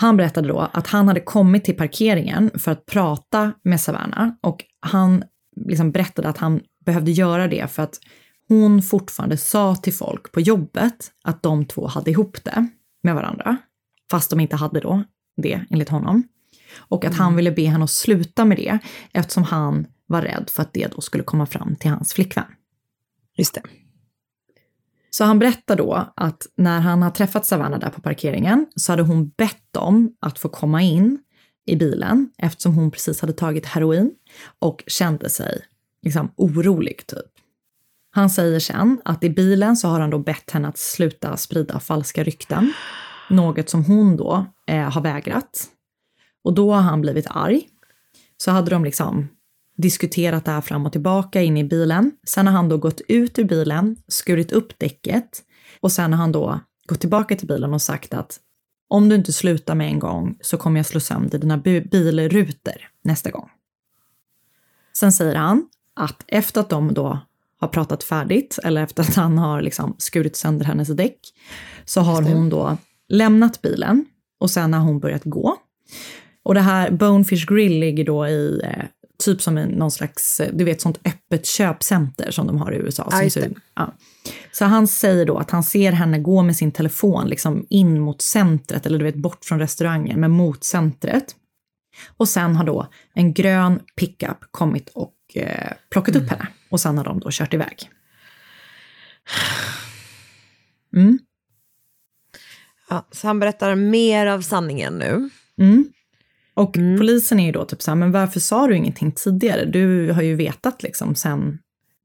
[0.00, 4.64] Han berättade då att han hade kommit till parkeringen för att prata med Savannah och
[4.80, 5.24] han
[5.66, 7.98] liksom berättade att han behövde göra det för att
[8.48, 12.68] hon fortfarande sa till folk på jobbet att de två hade ihop det
[13.02, 13.56] med varandra.
[14.10, 15.04] Fast de inte hade då
[15.36, 16.22] det, enligt honom.
[16.76, 18.78] Och att han ville be henne att sluta med det
[19.12, 22.46] eftersom han var rädd för att det då skulle komma fram till hans flickvän.
[23.36, 23.62] Just det.
[25.10, 29.02] Så han berättar då att när han har träffat Savannah där på parkeringen så hade
[29.02, 31.18] hon bett om att få komma in
[31.66, 34.10] i bilen eftersom hon precis hade tagit heroin
[34.58, 35.62] och kände sig
[36.02, 37.30] liksom orolig typ.
[38.12, 41.80] Han säger sen att i bilen så har han då bett henne att sluta sprida
[41.80, 42.72] falska rykten.
[43.30, 45.66] Något som hon då eh, har vägrat.
[46.44, 47.68] Och då har han blivit arg.
[48.36, 49.28] Så hade de liksom
[49.80, 52.12] diskuterat det här fram och tillbaka in i bilen.
[52.26, 55.42] Sen har han då gått ut ur bilen, skurit upp däcket
[55.80, 58.40] och sen har han då gått tillbaka till bilen och sagt att
[58.88, 62.88] om du inte slutar med en gång så kommer jag slå sönder dina bi- bilrutor
[63.04, 63.50] nästa gång.
[64.92, 67.18] Sen säger han att efter att de då
[67.60, 71.18] har pratat färdigt, eller efter att han har liksom skurit sönder hennes däck,
[71.84, 72.76] så har hon då
[73.08, 74.04] lämnat bilen
[74.38, 75.56] och sen har hon börjat gå.
[76.42, 78.84] Och det här Bonefish Grill ligger då i eh,
[79.20, 82.76] typ som en, någon slags, eh, du vet sånt öppet köpcenter som de har i
[82.76, 83.30] USA.
[83.30, 83.94] Som ja.
[84.52, 88.22] Så han säger då att han ser henne gå med sin telefon liksom in mot
[88.22, 91.36] centret, eller du vet bort från restaurangen, men mot centret.
[92.16, 96.48] Och sen har då en grön pickup kommit och eh, plockat upp henne.
[96.68, 97.90] Och sen har de då kört iväg.
[100.96, 101.18] Mm.
[102.88, 105.30] Ja, så han berättar mer av sanningen nu.
[105.58, 105.92] Mm.
[106.60, 109.64] Och polisen är ju då typ så här, men varför sa du ingenting tidigare?
[109.64, 111.58] Du har ju vetat liksom sen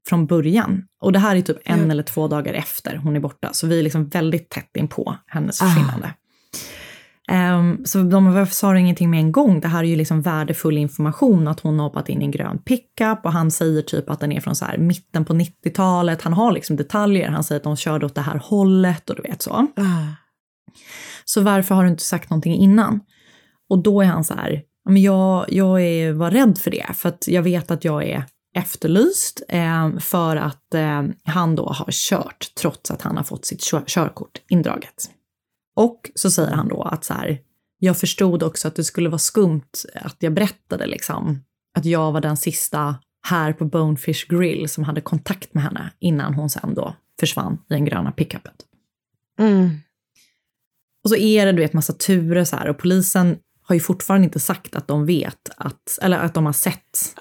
[0.08, 0.82] från början.
[1.00, 3.78] Och det här är typ en eller två dagar efter hon är borta, så vi
[3.78, 6.14] är liksom väldigt tätt in på hennes försvinnande.
[7.28, 9.60] Ehm, så de, varför sa du ingenting med en gång?
[9.60, 12.58] Det här är ju liksom värdefull information att hon har hoppat in i en grön
[12.58, 16.22] pickup och han säger typ att den är från så här mitten på 90-talet.
[16.22, 17.28] Han har liksom detaljer.
[17.28, 19.66] Han säger att de körde åt det här hållet och du vet så.
[21.24, 23.00] Så varför har du inte sagt någonting innan?
[23.68, 26.86] Och då är han så här, "Ja, men jag, jag är, var rädd för det,
[26.94, 28.24] för att jag vet att jag är
[28.56, 33.62] efterlyst eh, för att eh, han då har kört trots att han har fått sitt
[33.62, 35.10] kör, körkort indraget.
[35.76, 37.38] Och så säger han då att så här,
[37.78, 41.44] jag förstod också att det skulle vara skumt att jag berättade liksom
[41.78, 42.96] att jag var den sista
[43.28, 47.74] här på Bonefish Grill som hade kontakt med henne innan hon sen då försvann i
[47.74, 48.52] den gröna pickupen.
[49.38, 49.70] Mm.
[51.04, 54.24] Och så är det du vet massa turer så här och polisen har ju fortfarande
[54.24, 57.14] inte sagt att de vet att, eller att de har sett.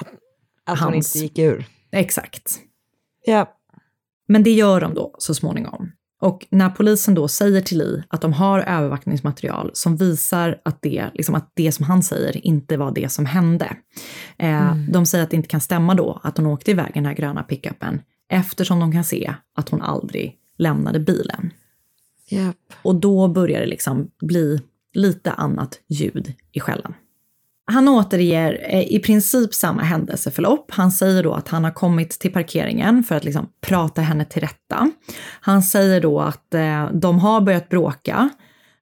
[0.63, 1.15] Att hon Hans.
[1.15, 1.65] inte gick ur.
[1.91, 2.59] Exakt.
[3.25, 3.57] Ja.
[4.27, 5.91] Men det gör de då så småningom.
[6.21, 11.09] Och när polisen då säger till Li att de har övervakningsmaterial som visar att det,
[11.13, 13.77] liksom att det som han säger inte var det som hände.
[14.37, 17.05] Eh, De säger att det inte kan stämma då att hon åkte iväg i den
[17.05, 21.53] här gröna pickupen eftersom de kan se att hon aldrig lämnade bilen.
[22.29, 22.73] Japp.
[22.81, 24.61] Och då börjar det liksom bli
[24.95, 26.93] lite annat ljud i skällan.
[27.71, 30.71] Han återger eh, i princip samma händelseförlopp.
[30.71, 34.41] Han säger då att han har kommit till parkeringen för att liksom prata henne till
[34.41, 34.91] rätta.
[35.41, 38.29] Han säger då att eh, de har börjat bråka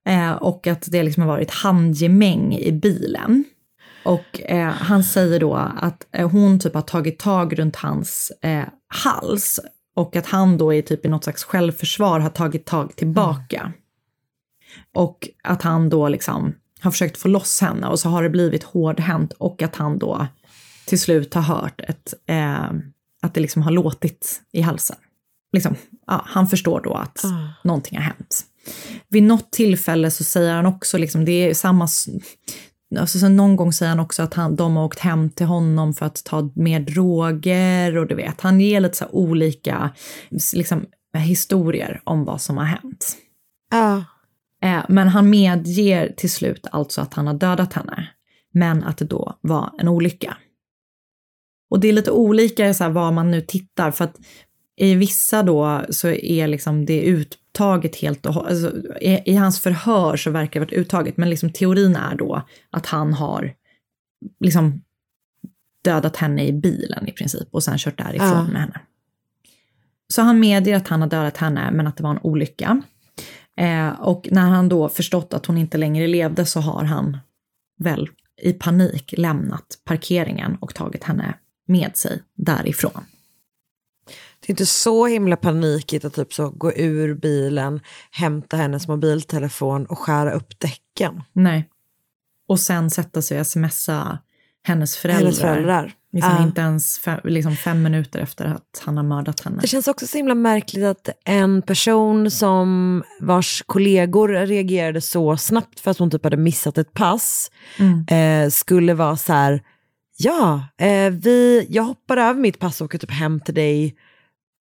[0.07, 3.43] eh, och att det liksom har varit handgemäng i bilen.
[4.03, 8.65] Och eh, han säger då att eh, hon typ har tagit tag runt hans eh,
[8.87, 9.59] hals
[9.95, 13.71] och att han då är typ i något slags självförsvar har tagit tag tillbaka.
[14.93, 18.63] Och att han då liksom har försökt få loss henne och så har det blivit
[18.63, 20.27] hårdhänt och att han då
[20.85, 22.71] till slut har hört ett, eh,
[23.21, 24.97] att det liksom har låtit i halsen.
[25.53, 25.75] Liksom,
[26.07, 27.23] ja, han förstår då att
[27.63, 28.45] någonting har hänt.
[29.09, 31.87] Vid något tillfälle så säger han också, liksom, det är samma,
[32.99, 35.93] alltså, så någon gång säger han också att han, de har åkt hem till honom
[35.93, 39.89] för att ta mer droger och du vet, han ger lite så olika
[40.53, 40.85] liksom,
[41.17, 43.17] historier om vad som har hänt.
[43.71, 44.03] Ja.
[44.63, 48.09] Eh, Men han medger till slut alltså att han har dödat henne,
[48.53, 50.37] men att det då var en olycka.
[51.69, 54.15] Och det är lite olika så här, var man nu tittar, för att
[54.75, 58.71] i vissa då så är liksom det uttaget helt och alltså,
[59.01, 62.85] i, I hans förhör så verkar det varit uttaget, men liksom teorin är då att
[62.85, 63.53] han har
[64.39, 64.81] liksom
[65.83, 68.43] dödat henne i bilen i princip och sen kört därifrån Ja.
[68.43, 68.81] med henne.
[70.07, 72.81] Så han medger att han har dödat henne, men att det var en olycka.
[73.57, 77.17] Eh, och när han då förstått att hon inte längre levde så har han
[77.79, 78.09] väl
[78.41, 81.37] i panik lämnat parkeringen och tagit henne
[81.67, 83.05] med sig därifrån.
[84.39, 87.79] Det är inte så himla panikigt att typ så gå ur bilen,
[88.11, 91.23] hämta hennes mobiltelefon och skära upp däcken.
[91.33, 91.69] Nej.
[92.47, 94.19] Och sen sätta sig och smsa
[94.63, 95.23] hennes föräldrar.
[95.23, 95.93] Hennes föräldrar.
[96.13, 96.43] Liksom Ja.
[96.43, 99.61] Inte ens fem, liksom fem minuter efter att han har mördat henne.
[99.61, 105.79] Det känns också så himla märkligt att en person som vars kollegor reagerade så snabbt
[105.79, 108.05] för att hon typ hade missat ett pass Mm.
[108.45, 109.61] eh, skulle vara så här,
[110.17, 113.95] ja, eh, vi, jag hoppar över mitt pass och åker typ hem till dig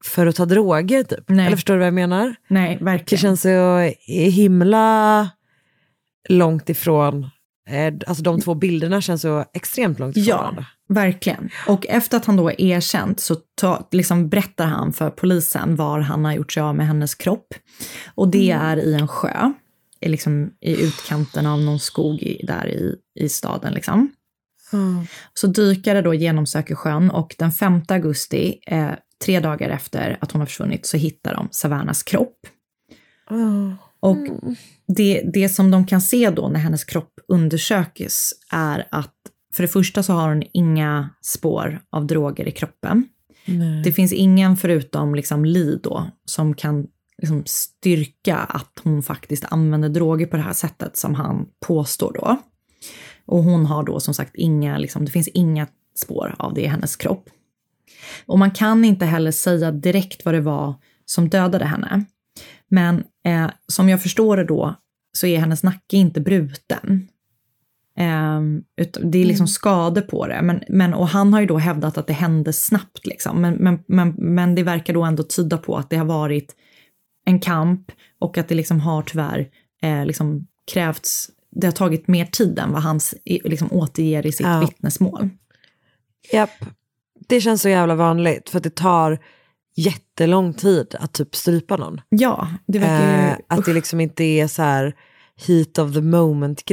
[0.04, 1.24] för att ta droger typ.
[1.28, 1.46] Nej.
[1.46, 2.34] Eller förstår du vad jag menar?
[2.48, 3.20] Nej, Det verkligen.
[3.20, 5.28] känns så himla
[6.28, 7.24] långt ifrån,
[7.68, 10.66] eh, alltså de två bilderna känns så extremt långt ifrån Ja, varandra.
[10.94, 11.50] Verkligen.
[11.66, 16.00] Och efter att han då är erkänt så ta, liksom berättar han för polisen var
[16.00, 17.54] han har gjort sig av med hennes kropp.
[18.14, 19.52] Och det är i en sjö,
[20.00, 23.74] i, liksom, i utkanten av någon skog i, där i, i staden.
[23.74, 24.12] Liksom.
[25.34, 28.90] Så dykare då genomsöker sjön och den 5 augusti, eh,
[29.24, 32.36] tre dagar efter att hon har försvunnit, så hittar de Savannas kropp.
[34.00, 34.18] Och
[34.88, 39.14] det, det som de kan se då när hennes kropp undersöks är att
[39.54, 43.08] för det första så har hon inga spår av droger i kroppen.
[43.84, 46.86] Det finns ingen förutom liksom Li då som kan
[47.18, 52.36] liksom styrka att hon faktiskt använder droger på det här sättet som han påstår då.
[53.26, 56.66] Och hon har då som sagt inga, liksom, det finns inga spår av det i
[56.66, 57.28] hennes kropp.
[58.26, 62.04] Och man kan inte heller säga direkt vad det var som dödade henne.
[62.68, 64.74] Men eh, som jag förstår det då
[65.12, 67.08] så är hennes nacke inte bruten.
[68.76, 70.42] Utan det är liksom skador på det.
[70.42, 73.06] Men, men, och han har ju då hävdat att det hände snabbt.
[73.06, 73.40] Liksom.
[73.40, 76.56] Men, men, men, men det verkar då ändå tyda på att det har varit
[77.24, 79.48] en kamp och att det liksom har tyvärr
[79.82, 84.46] eh, liksom krävts, det har tagit mer tid än vad han liksom återger i sitt
[84.46, 84.60] Ja.
[84.60, 85.28] vittnesmål.
[86.32, 86.64] Japp.
[87.28, 89.18] Det känns så jävla vanligt för att det tar
[89.76, 92.00] jättelång tid att typ strypa någon.
[92.08, 93.28] Ja, det verkar ju...
[93.28, 94.94] Eh, att det liksom inte är så här
[95.46, 96.64] heat of the moment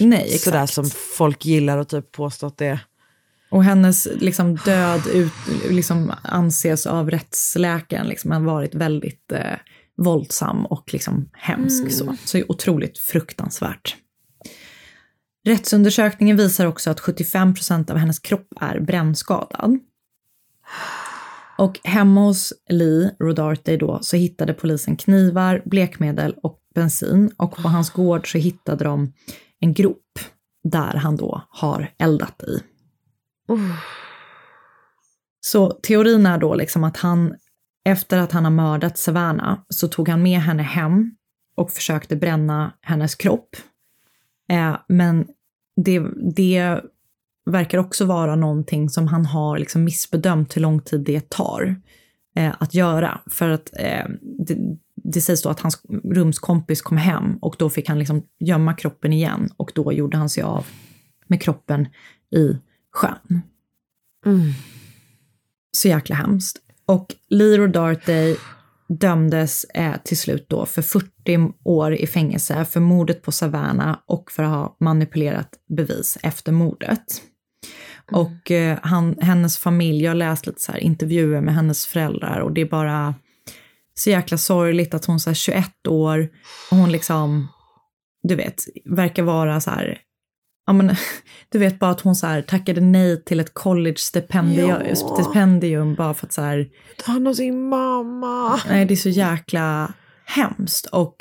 [0.00, 0.74] Nej, Sådär exakt.
[0.74, 2.80] som folk gillar att typ påstå att det är.
[3.50, 5.32] Och hennes liksom, död ut,
[5.70, 9.56] liksom, anses av rättsläkaren liksom, ha varit väldigt eh,
[9.96, 11.92] våldsam och liksom, hemsk.
[11.92, 12.16] Så.
[12.24, 13.96] så är otroligt fruktansvärt.
[15.44, 19.78] Rättsundersökningen visar också att 75 procent av hennes kropp är brännskadad.
[21.58, 27.30] Och hemma hos Lee Rodarte då så hittade polisen knivar, blekmedel och bensin.
[27.36, 29.12] Och på hans gård så hittade de
[29.66, 30.18] en grop
[30.64, 32.62] där han då har eldat i.
[35.40, 37.34] Så teorin är då liksom att han,
[37.84, 41.16] efter att han har mördat Savannah, så tog han med henne hem
[41.56, 43.56] och försökte bränna hennes kropp.
[44.50, 45.26] Eh, men
[45.76, 46.02] det,
[46.36, 46.80] det
[47.50, 51.80] verkar också vara någonting som han har liksom missbedömt hur lång tid det tar
[52.36, 53.20] eh, att göra.
[53.30, 54.78] För att eh, det,
[55.12, 59.12] det sägs då att hans rumskompis kom hem och då fick han liksom gömma kroppen
[59.12, 60.66] igen och då gjorde han sig av
[61.26, 61.88] med kroppen
[62.30, 62.56] i
[62.92, 63.40] sjön.
[65.72, 66.56] Så jäkla hemskt.
[66.86, 68.36] Och Lee Rodarte
[68.88, 74.30] dömdes eh, till slut då för 40 år i fängelse för mordet på Savannah och
[74.30, 77.22] för att ha manipulerat bevis efter mordet.
[78.12, 82.40] Och eh, han, hennes familj, jag har läst lite så här intervjuer med hennes föräldrar
[82.40, 83.14] och det är bara
[83.98, 86.28] så jäkla sorgligt att hon är 21 år
[86.70, 87.48] och hon liksom,
[88.22, 89.98] du vet, verkar vara så här,
[90.66, 90.96] ja men
[91.48, 96.26] du vet bara att hon så här tackade nej till ett college-stipendium stipendium bara för
[96.26, 96.68] att så här,
[97.04, 98.60] Han och sin mamma.
[98.68, 99.92] nej det är så jäkla
[100.24, 100.86] hemskt.
[100.86, 101.16] Och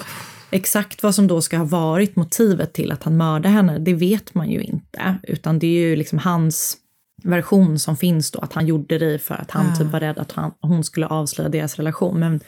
[0.51, 4.33] exakt vad som då ska ha varit motivet till att han mördade henne, det vet
[4.33, 6.77] man ju inte, utan det är ju liksom hans
[7.25, 10.31] version som finns då, att han gjorde det för att han typ var rädd att
[10.31, 12.19] han, hon skulle avslöja deras relation.
[12.19, 12.39] Men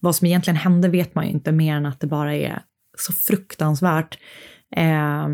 [0.00, 2.62] vad som egentligen hände vet man ju inte mer än att det bara är
[2.98, 4.18] så fruktansvärt
[4.76, 5.28] eh,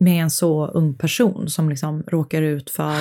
[0.00, 2.96] med en så ung person som liksom råkar ut för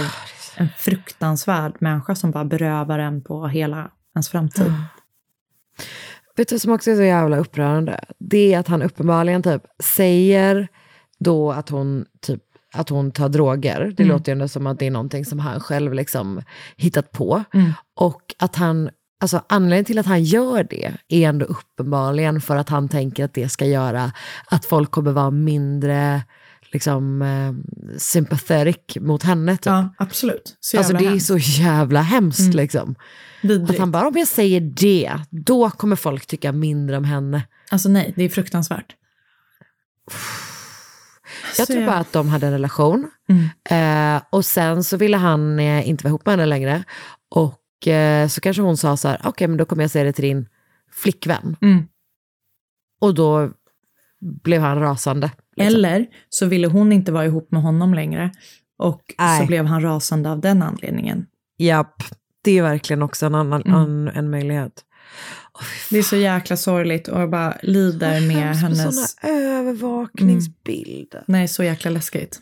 [0.57, 4.73] en fruktansvärd människa som bara berövar en på hela ens framtid.
[6.35, 7.99] Vet du som också är så jävla upprörande?
[8.19, 10.67] Det är att han uppenbarligen typ säger
[11.19, 13.93] då att hon typ att hon tar droger.
[13.97, 14.15] Det Mm.
[14.15, 16.41] låter ju ändå som att det är någonting som han själv liksom
[16.77, 17.43] hittat på.
[17.53, 17.73] Mm.
[17.95, 18.89] Och att han,
[19.21, 23.33] alltså anledningen till att han gör det är ändå uppenbarligen för att han tänker att
[23.33, 24.11] det ska göra
[24.45, 26.21] att folk kommer vara mindre
[26.71, 27.53] liksom eh,
[27.97, 29.57] sympathetic mot henne.
[29.57, 29.65] Typ.
[29.65, 30.57] Ja, absolut.
[30.59, 31.27] Så alltså det är hemskt.
[31.27, 32.55] så jävla hemskt Mm.
[32.55, 32.95] liksom.
[33.41, 33.69] Vidrigt.
[33.71, 37.43] Att han bara, om jag säger det, då kommer folk tycka mindre om henne.
[37.71, 38.95] Alltså nej, det är fruktansvärt.
[41.57, 43.11] Jag tror bara att de hade en relation.
[43.29, 44.15] Mm.
[44.17, 46.83] Eh, och sen så ville han eh, inte vara ihop med henne längre.
[47.29, 50.13] Och eh, så kanske hon sa så här, okej men då kommer jag säga det
[50.13, 50.47] till din
[50.91, 51.55] flickvän.
[51.61, 51.83] Mm.
[53.01, 53.49] Och då
[54.43, 55.31] blev han rasande.
[55.55, 55.75] liksom.
[55.75, 58.31] Eller så ville hon inte vara ihop med honom längre.
[58.77, 59.39] Och Nej.
[59.41, 61.25] så blev han rasande av den anledningen.
[61.57, 62.03] Japp,
[62.43, 63.81] det är verkligen också en annan Mm.
[63.81, 64.83] en, en möjlighet.
[65.89, 69.15] Det är så jäkla sorgligt och jag bara lider med Hemskt med hennes...
[69.15, 71.23] såna övervakningsbilder.
[71.27, 72.39] Nej, så jäkla läskigt.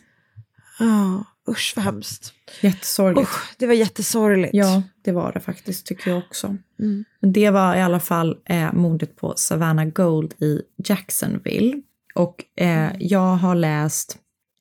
[0.78, 2.32] Ja, usch vad hemskt.
[2.60, 3.28] Jättesorgligt.
[3.28, 4.54] Usch, det var jättesorgligt.
[4.54, 6.46] Ja, det var det faktiskt, tycker jag också.
[6.80, 7.04] Mm.
[7.20, 11.82] Men Det var i alla fall eh, mordet på Savannah Gold i Jacksonville.
[12.14, 14.18] Och eh, jag har läst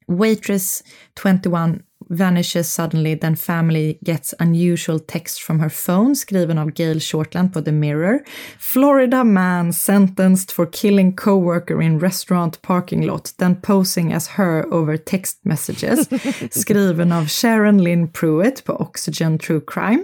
[0.07, 0.83] Waitress
[1.23, 1.45] 21
[2.09, 7.61] vanishes suddenly, then family gets unusual text from her phone, skriven av Gail Shortland på
[7.61, 8.19] The Mirror.
[8.59, 14.97] Florida man sentenced for killing coworker in restaurant parking lot, then posing as her over
[14.97, 16.09] text messages,
[16.51, 20.03] skriven av Sharon Lynn Pruitt på Oxygen True Crime.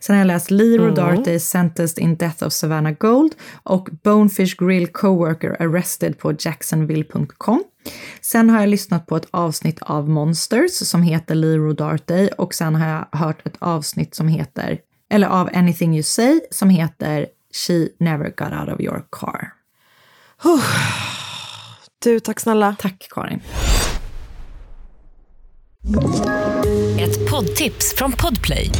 [0.00, 4.86] Sen har jag läst Lee Rodarte sentenced in death of Savannah Gold och Bonefish Grill
[4.86, 7.64] coworker arrested på jacksonville.com.
[8.20, 12.74] Sen har jag lyssnat på ett avsnitt av Monsters som heter Lee Rodarte och sen
[12.74, 14.78] har jag hört ett avsnitt som heter,
[15.10, 17.26] eller av Anything You Say som heter
[17.66, 19.52] She Never Got Out of Your Car.
[22.04, 22.76] Du, tack snälla.
[22.78, 23.42] Tack Karin.
[27.00, 28.70] Ett poddtips från Podplay.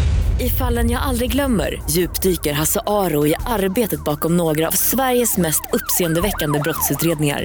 [0.41, 5.63] I fallen jag aldrig glömmer djupdyker Hasse Aro i arbetet bakom några av Sveriges mest
[5.73, 7.45] uppseendeväckande brottsutredningar.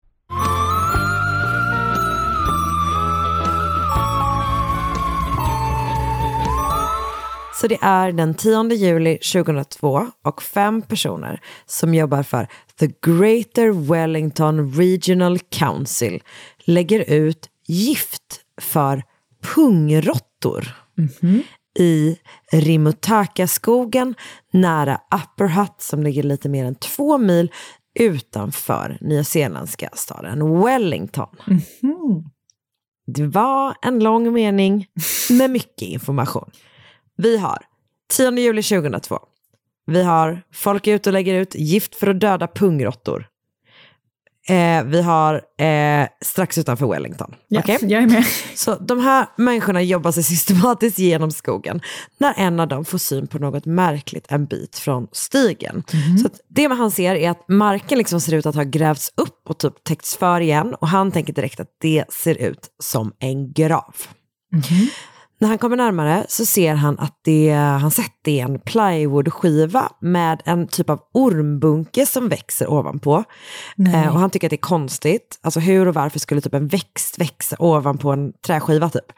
[7.61, 12.47] Så det är den 10 juli 2002 och fem personer som jobbar för
[12.79, 16.23] The Greater Wellington Regional Council
[16.65, 19.03] lägger ut gift för
[19.55, 20.75] pungrottor
[21.79, 22.17] i
[22.51, 24.15] Rimutaka-skogen
[24.51, 27.51] nära Upper Hutt som ligger lite mer än två mil
[27.99, 31.35] utanför nyzeeländska staden Wellington.
[33.07, 34.87] Det var en lång mening
[35.29, 36.51] med mycket information.
[37.21, 37.57] Vi har
[38.13, 39.19] 10 juli 2002.
[39.85, 43.27] Vi har folk ute och lägger ut gift för att döda pungrottor.
[44.49, 47.35] Eh, vi har eh, strax utanför Wellington.
[47.47, 47.77] Ja, Okej?
[47.81, 48.25] Jag är med.
[48.55, 51.81] Så de här människorna jobbar sig systematiskt genom skogen
[52.17, 55.83] när en av dem får syn på något märkligt en bit från stigen.
[56.21, 59.49] Så att det han ser är att marken liksom ser ut att ha grävts upp
[59.49, 63.53] och typ täckts för igen och han tänker direkt att det ser ut som en
[63.53, 63.95] grav.
[65.41, 70.41] När han kommer närmare så ser han att det han sett är en plywoodskiva med
[70.45, 73.23] en typ av ormbunke som växer ovanpå.
[73.93, 75.39] Eh, och han tycker att det är konstigt.
[75.41, 79.11] Alltså hur och varför skulle typ en växt växa ovanpå en träskiva typ?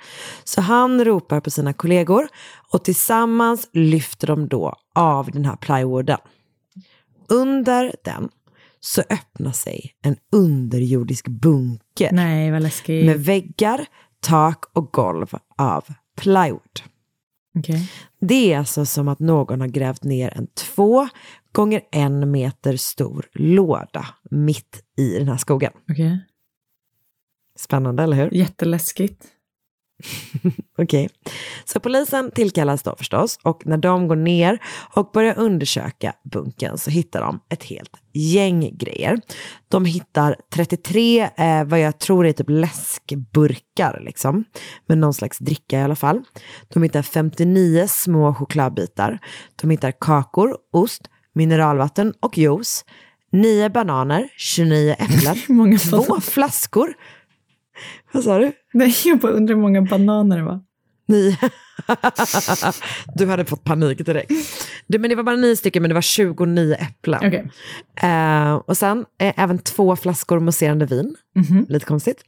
[0.43, 2.27] Så han ropar på sina kollegor
[2.71, 6.19] och tillsammans lyfter de då av den här plywooden.
[7.29, 8.29] Under den
[8.79, 12.51] så öppnar sig en underjordisk bunker Nej,
[12.87, 13.85] med väggar,
[14.21, 15.83] tak och golv av
[16.15, 16.81] plywood.
[17.57, 17.91] Okej.
[18.19, 21.07] Det är alltså som att någon har grävt ner en två
[21.51, 25.71] gånger en meter stor låda mitt i den här skogen.
[25.91, 26.19] Okej.
[27.55, 28.33] Spännande, eller hur?
[28.33, 29.27] Jätteläskigt.
[30.77, 31.09] Okej.
[31.65, 34.59] Så polisen tillkallas då förstås och när de går ner
[34.95, 39.21] och börjar undersöka bunken så hittar de ett helt gäng grejer.
[39.67, 44.43] De hittar 33, eh, vad jag tror är typ läskburkar liksom,
[44.87, 46.21] med någon slags dricka i alla fall.
[46.73, 49.19] De hittar 59 små chokladbitar.
[49.61, 51.01] De hittar kakor, ost,
[51.33, 52.85] mineralvatten och juice.
[53.31, 56.93] 9 bananer, 29 äpplen, två flaskor.
[58.11, 58.51] Vad sa du?
[58.73, 60.59] Nej, jag bara undrar hur många bananer det var.
[61.07, 61.37] Nio.
[63.15, 64.31] du hade fått panik direkt.
[64.87, 67.19] Du, men det var bara nio stycken, men det var 29 äpplen.
[67.27, 67.51] Okej.
[68.09, 71.15] Eh, och sen eh, även två flaskor mousserande vin.
[71.35, 71.65] Mhm.
[71.69, 72.23] Lite konstigt.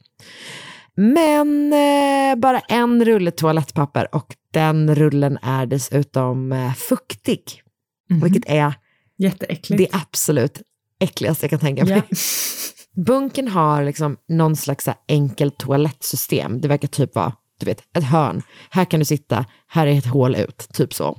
[0.94, 7.62] Men eh, bara en rulle toalettpapper och den rullen är dessutom eh, fuktig.
[8.10, 8.20] Mhm.
[8.20, 8.74] Vilket är
[9.18, 9.78] Jätteäckligt.
[9.78, 10.62] det absolut
[11.00, 11.92] äckligaste jag kan tänka mig.
[11.94, 12.02] Ja.
[12.96, 16.60] Bunken har liksom någon slags enkelt toalettsystem.
[16.60, 18.42] Det verkar typ vara du vet, ett hörn.
[18.70, 21.18] Här kan du sitta, här är ett hål ut, typ så.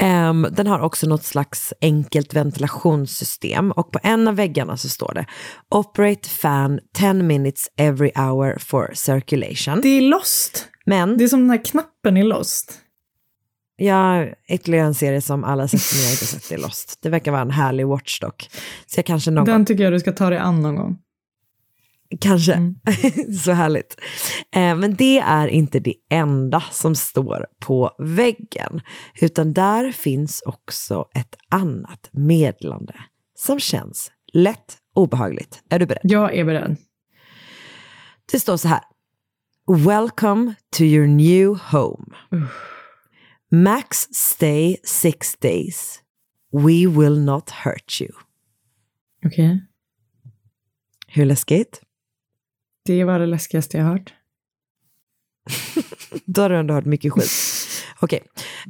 [0.00, 5.14] Ehm, den har också något slags enkelt ventilationssystem och på en av väggarna så står
[5.14, 5.26] det
[5.70, 9.80] Operate fan 10 minutes every hour for circulation.
[9.80, 10.68] Det är Lost.
[10.86, 12.74] Men Det är som den här knappen i Lost.
[13.78, 16.98] Jag ytterligare en serie som alla sett som jag inte sett är Lost.
[17.02, 18.46] Det verkar vara en härlig watchdog.
[18.86, 20.98] Så jag kanske någon gång Den tycker jag du ska ta dig an någon gång.
[22.20, 22.74] Kanske.
[23.44, 24.00] så härligt.
[24.54, 28.80] Eh, men det är inte det enda som står på väggen.
[29.20, 32.94] Utan där finns också ett annat meddelande
[33.38, 35.62] som känns lätt obehagligt.
[35.70, 36.00] Är du beredd?
[36.02, 36.76] Jag är beredd.
[38.32, 38.80] Det står så här.
[39.84, 42.04] Welcome to your new home.
[43.50, 46.00] Max stay six days.
[46.52, 48.10] We will not hurt you.
[49.26, 49.60] Okej.
[51.06, 51.80] Hur läskigt?
[52.84, 54.14] Det var det läskigaste jag hört.
[56.24, 57.30] Då har du ändå hört mycket skit.
[58.00, 58.22] Okej,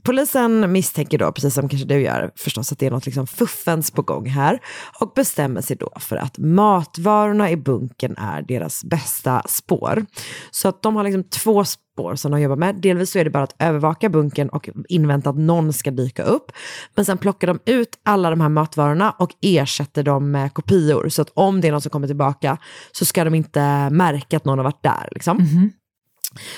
[0.02, 3.90] polisen misstänker då, precis som kanske du gör, förstås att det är något liksom fuffens
[3.90, 4.60] på gång här
[5.00, 10.06] och bestämmer sig då för att matvarorna i bunken är deras bästa spår.
[10.50, 11.64] Så att de har liksom två
[11.98, 12.74] spår som de jobbar med.
[12.74, 16.52] Delvis så är det bara att övervaka bunken och invänta att någon ska dyka upp.
[16.94, 21.08] Men sen plockar de ut alla de här matvarorna och ersätter dem med kopior.
[21.08, 22.58] Så att om det är någon som kommer tillbaka
[22.92, 25.08] så ska de inte märka att någon har varit där.
[25.12, 25.70] Liksom.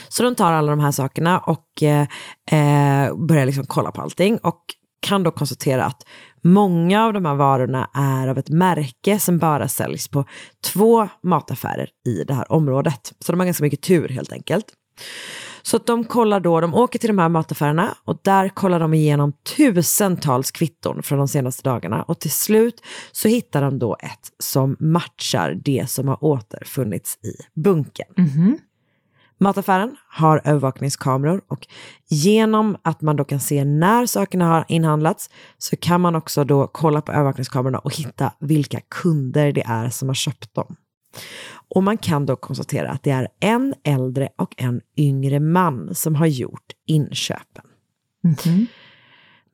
[0.08, 2.06] Så de tar alla de här sakerna och eh,
[2.50, 4.60] eh, börjar liksom kolla på allting och
[5.00, 6.02] kan då konstatera att
[6.42, 10.24] många av de här varorna är av ett märke som bara säljs på
[10.72, 13.12] två mataffärer i det här området.
[13.18, 14.66] Så de har ganska mycket tur helt enkelt.
[15.62, 18.94] Så att de kollar då, de åker till de här mataffärerna och där kollar de
[18.94, 22.82] igenom tusentals kvitton från de senaste dagarna och till slut
[23.12, 28.06] så hittar de då ett som matchar det som har återfunnits i bunken.
[29.40, 31.66] Mataffären har övervakningskameror och
[32.08, 36.66] genom att man då kan se när sakerna har inhandlats så kan man också då
[36.66, 40.76] kolla på övervakningskamerorna och hitta vilka kunder det är som har köpt dem.
[41.68, 46.14] Och man kan då konstatera att det är en äldre och en yngre man som
[46.14, 47.64] har gjort inköpen.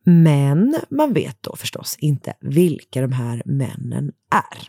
[0.05, 4.69] Men man vet då förstås inte vilka de här männen är.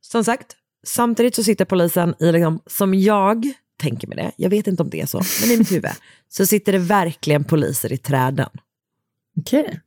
[0.00, 4.66] Som sagt, samtidigt så sitter polisen i, liksom, som jag tänker mig det, jag vet
[4.66, 5.90] inte om det är så, men i mitt huvud,
[6.28, 8.48] så sitter det verkligen poliser i träden.
[9.36, 9.80] Okej.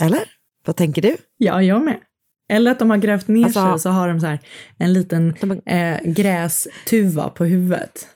[0.00, 0.32] Eller?
[0.64, 1.16] Vad tänker du?
[1.36, 2.00] Ja, jag med.
[2.48, 4.38] Eller att de har grävt ner Alltså- sig så har de så här
[4.78, 5.34] en liten
[5.66, 8.06] eh, grästuva på huvudet.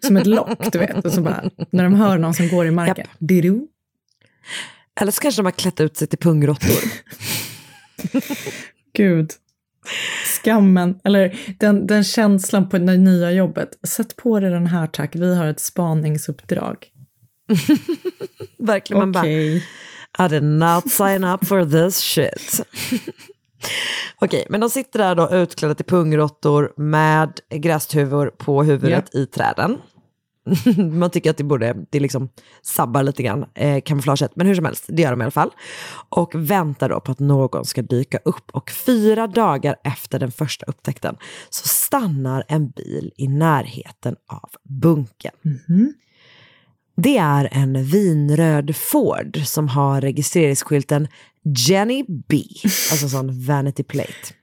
[0.00, 1.04] Som ett lock, du vet.
[1.04, 3.06] Och så bara, när de hör någon som går i marken.
[3.18, 3.60] Didu.
[5.00, 6.84] Eller så kanske de har klätt ut sig till pungråttor.
[8.92, 9.30] Gud.
[10.42, 13.78] Skammen, eller den, den känslan på det nya jobbet.
[13.82, 16.86] Sätt på dig den här tack, vi har ett spaningsuppdrag.
[18.58, 19.24] Verkligen, man bara.
[20.18, 22.60] I did not sign up for this shit.
[24.20, 29.78] Okej, men de sitter där då utklädda till pungråttor med grästuvor på huvudet i träden.
[30.92, 32.28] Man tycker att det borde, det liksom
[32.62, 34.36] sabbar lite grann, eh, kamouflaget.
[34.36, 35.50] Men hur som helst, det gör de i alla fall.
[36.08, 38.50] Och väntar då på att någon ska dyka upp.
[38.52, 41.16] Och fyra dagar efter den första upptäckten
[41.50, 45.32] så stannar en bil i närheten av bunken.
[47.02, 51.08] Det är en vinröd Ford som har registreringsskylten
[51.68, 52.42] Jenny B,
[52.90, 54.34] alltså sån vanity plate.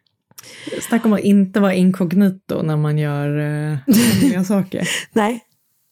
[0.81, 3.37] Snacka om att inte vara inkognito när man gör
[4.35, 4.89] eh, saker.
[5.13, 5.39] Nej,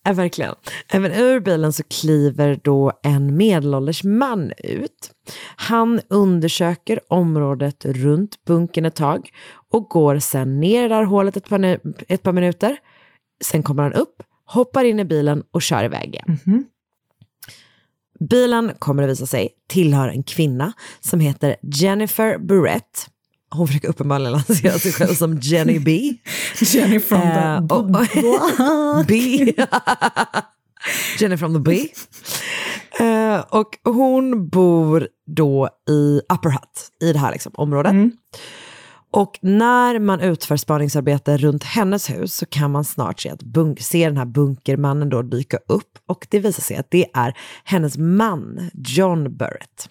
[0.06, 0.56] ja, verkligen.
[0.94, 5.12] Även ur bilen så kliver då en medelålders man ut.
[5.56, 9.30] Han undersöker området runt bunken ett tag
[9.72, 12.78] och går sen ner i det här hålet ett par, ett par minuter.
[13.44, 16.66] Sen kommer han upp, hoppar in i bilen och kör iväg igen.
[18.30, 23.08] Bilen kommer att visa sig tillhör en kvinna som heter Jennifer Burrett.
[23.50, 26.14] Hon försöker uppenbarligen lansera sig själv som Jenny B.
[26.62, 29.54] Jenny from the Eh, och- B.
[31.20, 31.88] Jenny from the B.
[33.06, 37.94] Eh, och hon bor då i Upper Hutt, i det här liksom, området.
[39.16, 43.80] Och när man utför spaningsarbete runt hennes hus så kan man snart se, att bunk-
[43.82, 45.98] se den här bunkermannen då dyka upp.
[46.08, 49.90] Och det visar sig att det är hennes man, John Burrett.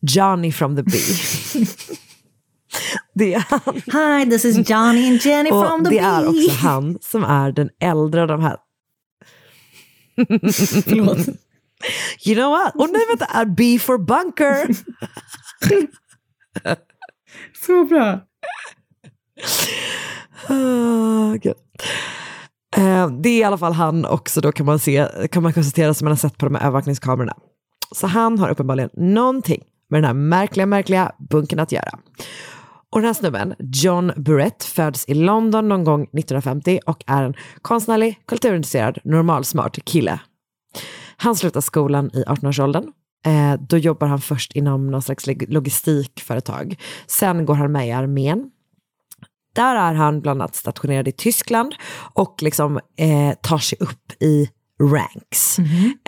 [0.00, 0.90] Johnny from the B.
[3.14, 3.74] det är han.
[4.20, 6.28] Hi, this is Johnny and Jenny Och from the det är bee.
[6.28, 8.56] också han som är den äldre av de här.
[10.84, 11.18] Förlåt.
[12.26, 12.74] You know what?
[12.74, 14.66] Och nej vänta, är B for bunker.
[17.66, 18.20] Så bra
[20.48, 21.36] oh.
[22.76, 25.94] Eh, det är i alla fall han också då kan man, se, kan man konstatera
[25.94, 27.36] som man har sett på de här övervakningskamerorna.
[27.94, 31.98] Så han har uppenbarligen någonting med den här märkliga, märkliga bunken att göra.
[32.90, 37.34] Och den här snubben, John Burrett, föds i London någon gång 1950 och är en
[37.62, 40.20] konstnärlig, kulturintresserad, normalsmart kille.
[41.16, 42.84] Han slutar skolan i 18-årsåldern.
[43.26, 46.80] Eh, då jobbar han först inom någon slags logistikföretag.
[47.06, 48.50] Sen går han med i armén
[49.52, 51.74] där är han bland annat stationerad i Tyskland
[52.14, 54.48] och liksom eh, tar sig upp i
[54.82, 55.58] ranks.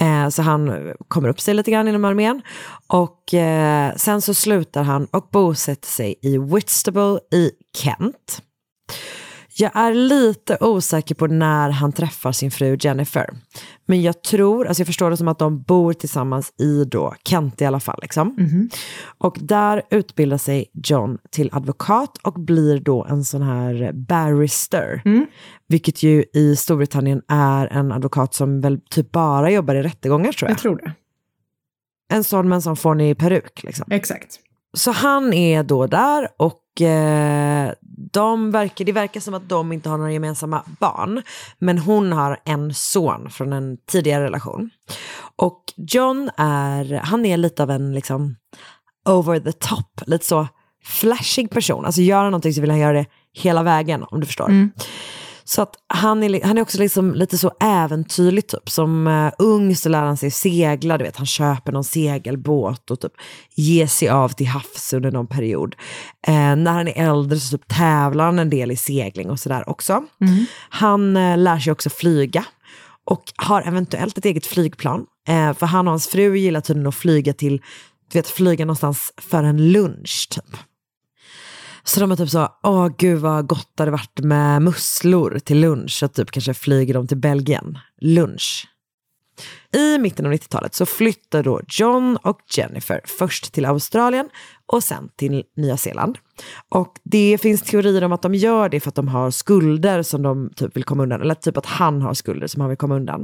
[0.00, 2.42] Eh, så han kommer upp sig lite grann inom armén.
[2.86, 8.42] Och eh, sen så slutar han och bosätter sig i Whitstable i Kent.
[9.56, 13.30] Jag är lite osäker på när han träffar sin fru Jennifer.
[13.86, 17.60] Men jag tror, alltså jag förstår det som att de bor tillsammans i då Kent
[17.60, 17.98] i alla fall.
[18.02, 18.68] Liksom.
[19.18, 25.02] Och där utbildar sig John till advokat och blir då en sån här barrister.
[25.68, 30.48] Vilket ju i Storbritannien är en advokat som väl typ bara jobbar i rättegångar tror
[30.48, 30.54] jag.
[30.54, 30.92] Jag tror det.
[32.12, 33.86] En sån med en sån fånig peruk liksom.
[33.90, 34.40] Exakt.
[34.74, 37.72] Så han är då där och eh,
[38.12, 41.22] de verkar, det verkar som att de inte har några gemensamma barn.
[41.58, 44.70] Men hon har en son från en tidigare relation.
[45.36, 48.36] Och John är, han är lite av en liksom
[49.08, 50.48] over the top, lite så
[50.84, 51.84] flashig person.
[51.84, 54.48] Alltså gör han någonting så vill han göra det hela vägen om du förstår.
[54.48, 54.70] Mm.
[55.44, 58.70] Så att han är, han är också liksom lite så äventyrlig typ.
[58.70, 63.00] Som uh, ung så lär han sig segla, du vet han köper någon segelbåt och
[63.00, 63.12] typ
[63.54, 65.74] ger sig av till havs under någon period.
[66.26, 69.68] Eh, när han är äldre så typ tävlar han en del i segling och sådär
[69.68, 70.04] också.
[70.68, 72.44] Han eh, lär sig också flyga
[73.04, 75.06] och har eventuellt ett eget flygplan.
[75.26, 77.62] För han och hans fru gillar tydligen att flyga till,
[78.12, 80.56] du vet flyga någonstans för en lunch typ.
[81.84, 85.60] Så de har typ så, åh gud vad gott det hade varit med musslor till
[85.60, 85.90] lunch.
[85.90, 87.78] Så typ kanske flyger de till Belgien.
[88.00, 88.68] Lunch.
[89.72, 94.28] I mitten av 90-talet så flyttar då John och Jennifer först till Australien
[94.66, 96.18] och sen till Nya Zeeland.
[96.68, 100.22] Och det finns teorier om att de gör det för att de har skulder som
[100.22, 101.20] de typ vill komma undan.
[101.20, 103.20] Eller typ att han har skulder som han vill komma undan.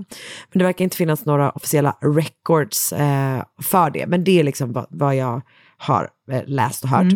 [0.53, 4.07] Men det verkar inte finnas några officiella records eh, för det.
[4.07, 5.43] Men det är liksom vad, vad jag
[5.81, 7.13] har eh, läst och hört.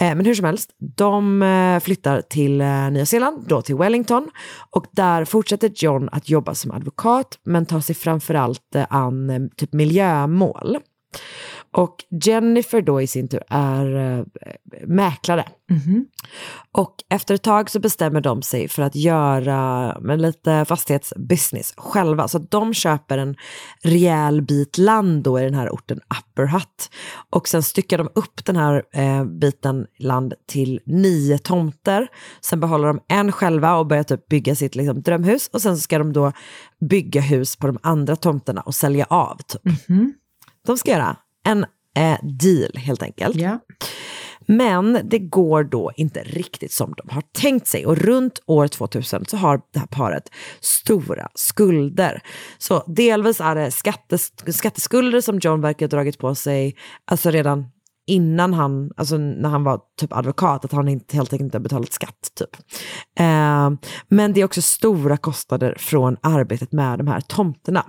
[0.00, 4.28] Eh, men hur som helst, de eh, flyttar till eh, Nya Zeeland, då till Wellington.
[4.70, 9.72] Och där fortsätter John att jobba som advokat, men tar sig framförallt eh, an typ
[9.72, 10.78] miljömål.
[11.72, 14.24] Och Jennifer då i sin tur är eh,
[14.86, 15.44] mäklare.
[16.72, 22.28] Och efter ett tag så bestämmer de sig för att göra med lite fastighetsbusiness själva.
[22.28, 23.36] Så de köper en
[23.82, 26.90] rejäl bit land då i den här orten Upper Hutt.
[27.30, 32.08] Och sen styckar de upp den här eh, biten land till nio tomter.
[32.40, 35.50] Sen behåller de en själva och börjar typ bygga sitt liksom, drömhus.
[35.52, 36.32] Och sen ska de då
[36.90, 39.36] bygga hus på de andra tomterna och sälja av.
[39.36, 39.62] Typ.
[40.66, 41.66] De ska göra en
[41.96, 43.36] eh, deal helt enkelt.
[44.46, 47.86] Men det går då inte riktigt som de har tänkt sig.
[47.86, 50.30] Och runt år 2000 så har det här paret
[50.60, 52.22] stora skulder.
[52.58, 57.66] Så delvis är det skattes, skatteskulder som John verkar ha dragit på sig alltså redan
[58.06, 61.62] innan han, alltså när han var typ advokat, att han inte, helt enkelt inte har
[61.62, 62.32] betalat skatt.
[62.38, 62.56] Typ.
[63.18, 63.70] Eh,
[64.08, 67.84] men det är också stora kostnader från arbetet med de här tomterna.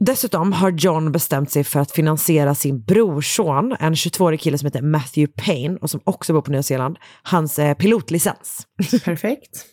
[0.00, 4.82] Dessutom har John bestämt sig för att finansiera sin brorson, en 22-årig kille som heter
[4.82, 8.66] Matthew Payne och som också bor på Nya Zeeland, hans eh, pilotlicens.
[9.04, 9.64] Perfekt.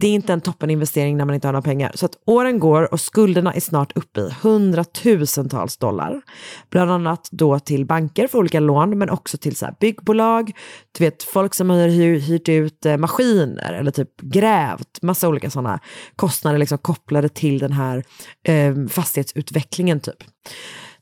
[0.00, 1.92] Det är inte en toppeninvestering när man inte har några pengar.
[1.94, 6.22] Så att åren går och skulderna är snart uppe i hundratusentals dollar.
[6.70, 10.52] Bland annat då till banker för olika lån, men också till så här byggbolag.
[10.98, 15.02] Du vet, folk som har hyr, hyrt ut eh, maskiner eller typ grävt.
[15.02, 15.80] Massa olika sådana
[16.16, 18.04] kostnader liksom kopplade till den här
[18.44, 20.24] eh, fastighetsutvecklingen typ.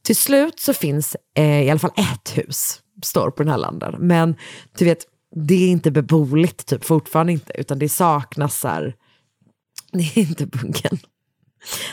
[0.02, 3.94] Till slut så finns eh, i alla fall ett hus, står på den här landen.
[3.98, 4.34] Men
[4.78, 5.04] du vet,
[5.38, 8.94] det är inte beboeligt typ, fortfarande inte, utan det saknas så här,
[9.92, 10.98] det är inte bunken.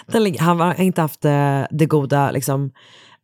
[0.05, 2.71] Den, han har inte haft eh, det goda, liksom,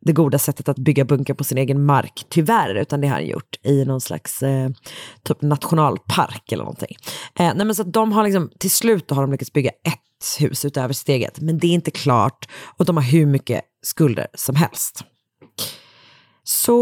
[0.01, 3.28] det goda sättet att bygga bunker på sin egen mark, tyvärr, utan det har han
[3.28, 4.70] gjort i någon slags eh,
[5.24, 6.95] typ nationalpark eller någonting.
[7.39, 10.39] Eh, nej, men så att de har liksom, till slut har de lyckats bygga ett
[10.39, 14.28] hus utöver sitt eget, men det är inte klart och de har hur mycket skulder
[14.34, 15.03] som helst.
[16.43, 16.78] Så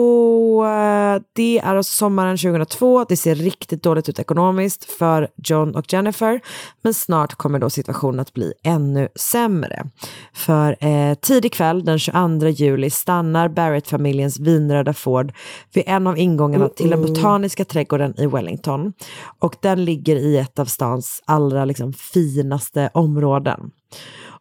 [1.33, 3.05] det är alltså sommaren 2002.
[3.09, 6.41] Det ser riktigt dåligt ut ekonomiskt för John och Jennifer.
[6.81, 9.89] Men snart kommer då situationen att bli ännu sämre.
[10.33, 15.33] För eh, tidig kväll den 22 juli stannar Barrett-familjens vinröda Ford
[15.73, 18.93] vid en av ingångarna till den botaniska trädgården i Wellington.
[19.39, 23.71] Och den ligger i ett av stans allra liksom, finaste områden.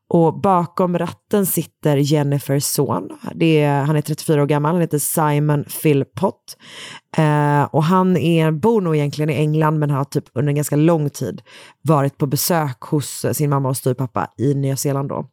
[0.09, 3.09] Och bakom ratten sitter Jennifers son.
[3.34, 6.57] Det är, han är 34 år gammal, han heter Simon Philpott.
[7.16, 10.76] Eh, och han är, bor nog egentligen i England men har typ under en ganska
[10.76, 11.42] lång tid
[11.82, 15.09] varit på besök hos sin mamma och styvpappa i Nya Zeeland.
[15.09, 15.26] Då.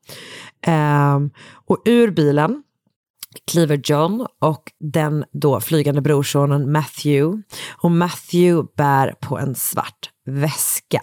[0.72, 1.20] Eh,
[1.66, 2.64] och ur bilen
[3.52, 7.44] kliver John och den då flygande brorsonen Matthew.
[7.72, 11.02] Och Matthew bär på en svart väska.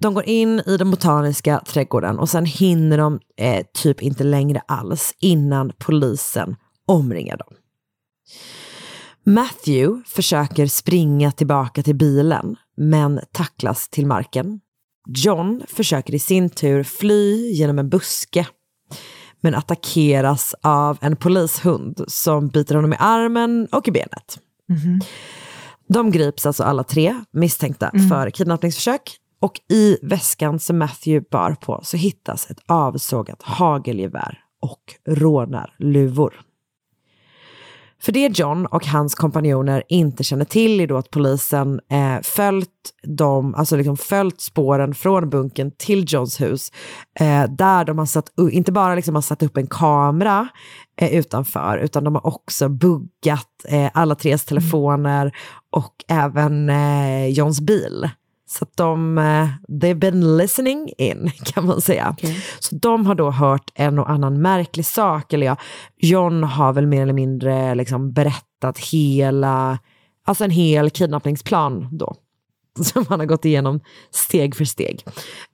[0.00, 4.62] De går in i den botaniska trädgården och sen hinner de eh, typ inte längre
[4.68, 7.54] alls innan polisen omringar dem.
[9.24, 14.60] Matthew försöker springa tillbaka till bilen men tacklas till marken.
[15.08, 18.46] John försöker i sin tur fly genom en buske
[19.40, 24.38] men attackeras av en polishund som biter honom i armen och i benet.
[25.88, 31.80] De grips alltså alla tre misstänkta för kidnappningsförsök och i väskan som Matthew bar på
[31.82, 36.34] så hittas ett avsågat hagelgevär och rånarluvor.
[38.02, 42.68] För det John och hans kompanjoner inte känner till är då att polisen eh, följt,
[43.02, 46.72] dem, alltså liksom följt spåren från bunken till Johns hus.
[47.20, 50.48] Eh, där de har satt, inte bara liksom har satt upp en kamera
[51.00, 55.36] eh, utanför, utan de har också buggat eh, alla tres telefoner
[55.70, 58.10] och även eh, Johns bil.
[58.48, 62.16] Så att de, eh, they've been listening in kan man säga.
[62.58, 65.56] Så de har då hört en och annan märklig sak, eller ja,
[65.96, 69.78] John har väl mer eller mindre liksom berättat hela,
[70.26, 72.14] alltså en hel kidnappningsplan då.
[72.84, 73.80] Som han har gått igenom
[74.10, 75.04] steg för steg.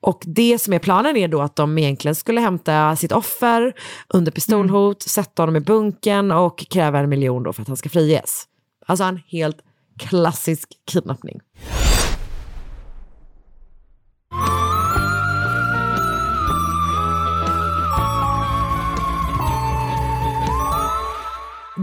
[0.00, 3.72] Och det som är planen är då att de egentligen skulle hämta sitt offer
[4.08, 7.88] under pistolhot, sätta honom i bunken och kräva en miljon då för att han ska
[7.88, 8.44] friges.
[8.86, 9.56] Alltså en helt
[9.98, 11.40] klassisk kidnappning.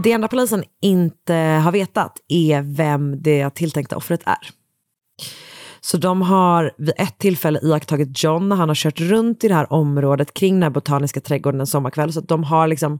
[0.02, 4.50] Det enda polisen inte har vetat är vem det tilltänkta offret är.
[5.80, 9.54] Så de har vid ett tillfälle iakttagit John när han har kört runt i det
[9.54, 12.12] här området kring den här botaniska trädgården en sommarkväll.
[12.12, 12.98] Så att de har liksom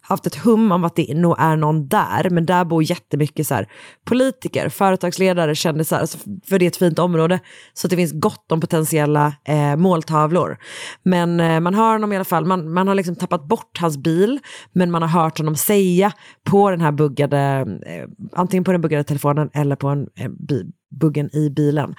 [0.00, 2.30] haft ett hum om att det nog är någon där.
[2.30, 3.68] Men där bor jättemycket så här,
[4.04, 6.00] politiker, företagsledare, kändisar.
[6.00, 7.40] Alltså för det är ett fint område.
[7.74, 10.58] Så att det finns gott om potentiella eh, måltavlor.
[11.02, 12.44] Men eh, man hör honom i alla fall.
[12.44, 14.40] Man, man har liksom tappat bort hans bil.
[14.72, 16.12] Men man har hört honom säga
[16.44, 20.72] på den här buggade, eh, antingen på den buggade telefonen eller på en eh, bil
[21.00, 21.94] buggen i bilen.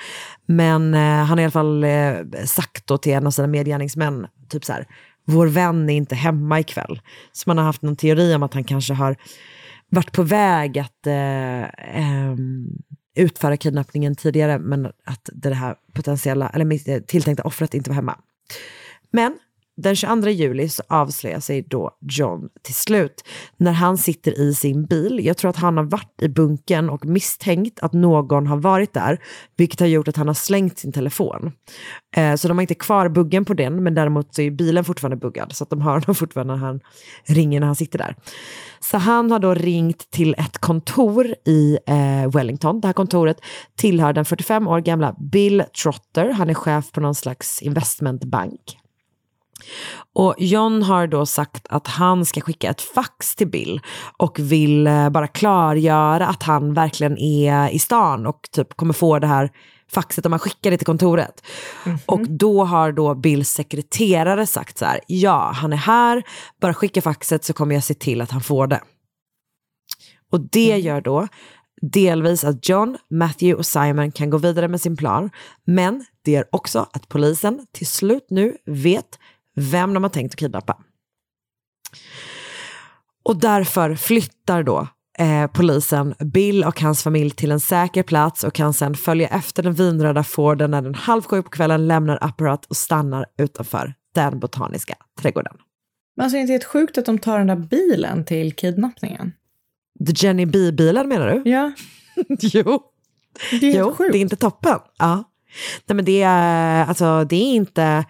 [0.46, 4.28] Men eh, han har i alla fall eh, sagt då till en av sina medgärningsmän,
[4.50, 4.88] typ så här,
[5.26, 7.02] vår vän är inte hemma ikväll.
[7.32, 9.16] Så man har haft någon teori om att han kanske har
[9.90, 11.64] varit på väg att eh,
[11.98, 12.68] ehm,
[13.16, 18.18] utföra kidnappningen tidigare, men att det här potentiella, eller eh, tilltänkta offret inte var hemma.
[19.12, 19.38] Men
[19.78, 23.24] den 22 juli så avslöjar sig då John till slut
[23.58, 25.26] när han sitter i sin bil.
[25.26, 29.20] Jag tror att han har varit i bunken och misstänkt att någon har varit där,
[29.58, 31.52] vilket har gjort att han har slängt sin telefon.
[32.16, 35.18] Eh, så de har inte kvar buggen på den, men däremot så är bilen fortfarande
[35.18, 36.80] buggad, så att de hör honom fortfarande när han
[37.26, 38.16] ringer när han sitter där.
[38.80, 42.82] Så han har då ringt till ett kontor i eh, Wellington.
[42.82, 43.38] Det här kontoret
[43.76, 46.30] tillhör den 45 år gamla Bill Trotter.
[46.30, 48.83] Han är chef på någon slags investmentbank.
[50.14, 53.82] Och John har då sagt att han ska skicka ett fax till Bill
[54.18, 59.20] och vill eh, bara klargöra att han verkligen är i stan och typ kommer få
[59.20, 59.52] det här
[59.92, 61.44] faxet om man skickar det till kontoret.
[62.06, 66.24] Och då har då Bills sekreterare sagt så här, ja han är här,
[66.62, 68.82] bara skicka faxet så kommer jag se till att han får det.
[70.32, 71.28] Och det gör då
[71.92, 75.30] delvis att John, Matthew och Simon kan gå vidare med sin plan.
[75.66, 79.20] Men det gör också att polisen till slut nu vet
[79.56, 80.78] vem de har tänkt att kidnappa.
[83.24, 84.88] Och därför flyttar då
[85.18, 89.64] eh, polisen Bill och hans familj till en säker plats och kan sen följa efter
[89.64, 94.40] den vinröda Forden när den halv sju på kvällen lämnar Apparat och stannar utanför den
[94.40, 95.58] botaniska trädgården.
[96.16, 99.32] Men alltså är det inte helt sjukt att de tar den där bilen till kidnappningen?
[100.06, 101.50] The Jenny B-bilen menar du?
[101.50, 101.72] Ja.
[102.40, 102.84] jo.
[103.52, 104.12] Det är helt jo, sjukt.
[104.12, 104.80] det är inte toppen.
[104.98, 105.24] Ja.
[105.86, 108.06] Nej, men det är, alltså, det är inte,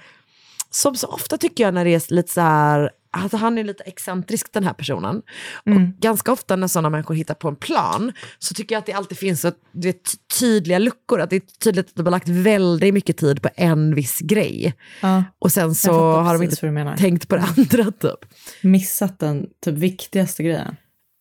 [0.76, 3.84] som så ofta tycker jag när det är lite så här, alltså han är lite
[3.84, 5.22] excentrisk den här personen.
[5.66, 5.84] Mm.
[5.84, 8.94] Och ganska ofta när sådana människor hittar på en plan så tycker jag att det
[8.94, 11.22] alltid finns så, vet, tydliga luckor.
[11.22, 14.74] Att det är tydligt att de har lagt väldigt mycket tid på en viss grej.
[15.02, 15.24] Ja.
[15.40, 18.34] Och sen så har de inte tänkt på det andra typ.
[18.62, 20.76] Missat den typ viktigaste grejen.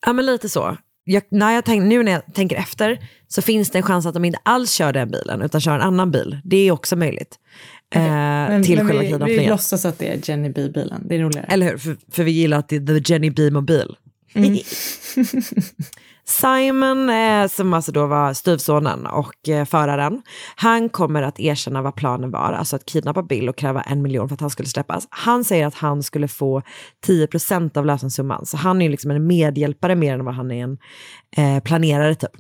[0.07, 0.77] Ja men lite så.
[1.05, 2.99] Jag, när jag tänk, nu när jag tänker efter
[3.29, 5.81] så finns det en chans att de inte alls kör den bilen utan kör en
[5.81, 6.39] annan bil.
[6.45, 7.39] Det är också möjligt.
[7.95, 9.51] Eh, Men, till men själva vi, vi kidnappningen.
[9.51, 11.03] låtsas att det är Jenny B-bilen.
[11.09, 11.47] Det är roligare.
[11.51, 11.79] Eller hur?
[11.79, 13.97] För, för vi gillar att det är the Jenny B-mobil.
[14.35, 14.53] Mm.
[16.25, 20.23] Simon, eh, som alltså då var styvsonen och eh, föraren,
[20.57, 24.29] han kommer att erkänna vad planen var, alltså att kidnappa Bill och kräva en miljon
[24.29, 25.07] för att han skulle släppas.
[25.11, 26.63] Han säger att han skulle få
[27.05, 30.51] 10 procent av lösensumman, så han är ju liksom en medhjälpare mer än vad han
[30.51, 30.79] är en
[31.37, 32.31] eh, planerare typ.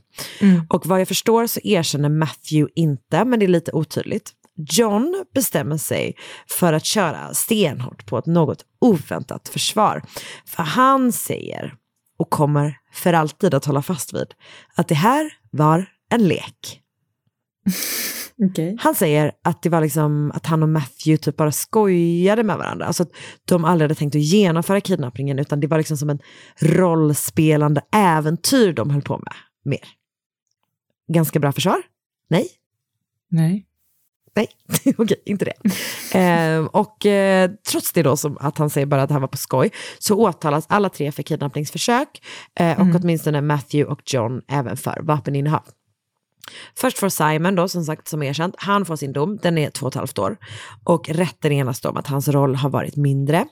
[0.68, 4.32] Och vad jag förstår så erkänner Matthew inte, men det är lite otydligt.
[4.56, 6.14] John bestämmer sig
[6.48, 10.02] för att köra stenhårt på ett något oväntat försvar.
[10.46, 11.74] För han säger,
[12.22, 14.34] och kommer för alltid att hålla fast vid,
[14.74, 16.82] att det här var en lek.
[18.50, 18.76] Okej.
[18.80, 22.86] Han säger att det var liksom att han och Matthew typ bara skojade med varandra.
[22.86, 23.10] Alltså att
[23.44, 26.18] de aldrig hade tänkt att genomföra kidnappningen utan det var liksom som en
[26.60, 29.34] rollspelande äventyr de höll på med.
[29.64, 29.88] Mer.
[31.12, 31.82] Ganska bra försvar?
[32.28, 32.48] Nej?
[33.28, 33.66] Nej.
[34.34, 34.48] Nej,
[34.98, 35.54] okej, inte det.
[36.18, 39.36] Eh, och eh, trots det då, som att han säger bara att han var på
[39.36, 42.22] skoj, så åtalas alla tre för kidnappningsförsök
[42.60, 45.62] eh, och åtminstone Matthew och John även för vapeninnehav.
[46.76, 49.86] Först får Simon då, som sagt, som erkänt, han får sin dom, den är två
[49.86, 50.36] och ett halvt år.
[50.84, 53.46] Och rätten enas då om att hans roll har varit mindre.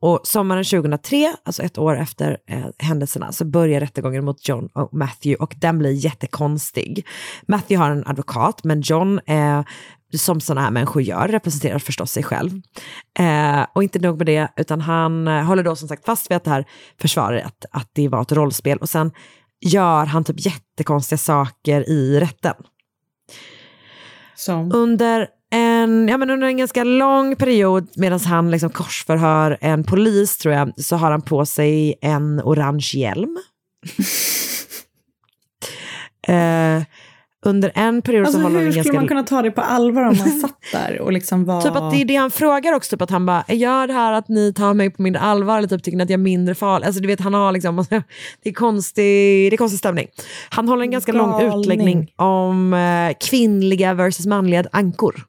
[0.00, 4.94] Och sommaren 2003, alltså ett år efter eh, händelserna, så börjar rättegången mot John och
[4.94, 7.06] Matthew och den blir jättekonstig.
[7.48, 9.62] Matthew har en advokat, men John, eh,
[10.16, 12.50] som sådana här människor gör, representerar förstås sig själv.
[13.18, 16.36] Eh, och inte nog med det, utan han eh, håller då som sagt fast vid
[16.36, 16.64] att det här
[17.00, 18.78] försvaret, att, att det var ett rollspel.
[18.78, 19.12] Och sen
[19.60, 22.54] gör han typ jättekonstiga saker i rätten.
[24.34, 24.72] Som?
[24.74, 25.28] Under
[25.82, 30.54] en, ja, men under en ganska lång period medan han liksom korsförhör en polis tror
[30.54, 33.38] jag, så har han på sig en orange hjälm.
[36.28, 36.82] eh,
[37.46, 39.00] under en period Alltså så håller han hur en skulle ganska...
[39.00, 41.62] man kunna ta det på allvar om man satt där och liksom var...
[41.62, 44.12] Typ att det är det han frågar också, typ att han bara, gör det här
[44.12, 46.54] att ni tar mig på mindre allvar eller typ tycker ni att jag är mindre
[46.54, 46.86] farlig?
[46.86, 47.76] Alltså du vet, han har liksom,
[48.42, 50.06] det är konstig, det är konstig stämning.
[50.50, 51.60] Han håller en ganska lång Galning.
[51.60, 55.24] utläggning om eh, kvinnliga versus manliga ankor.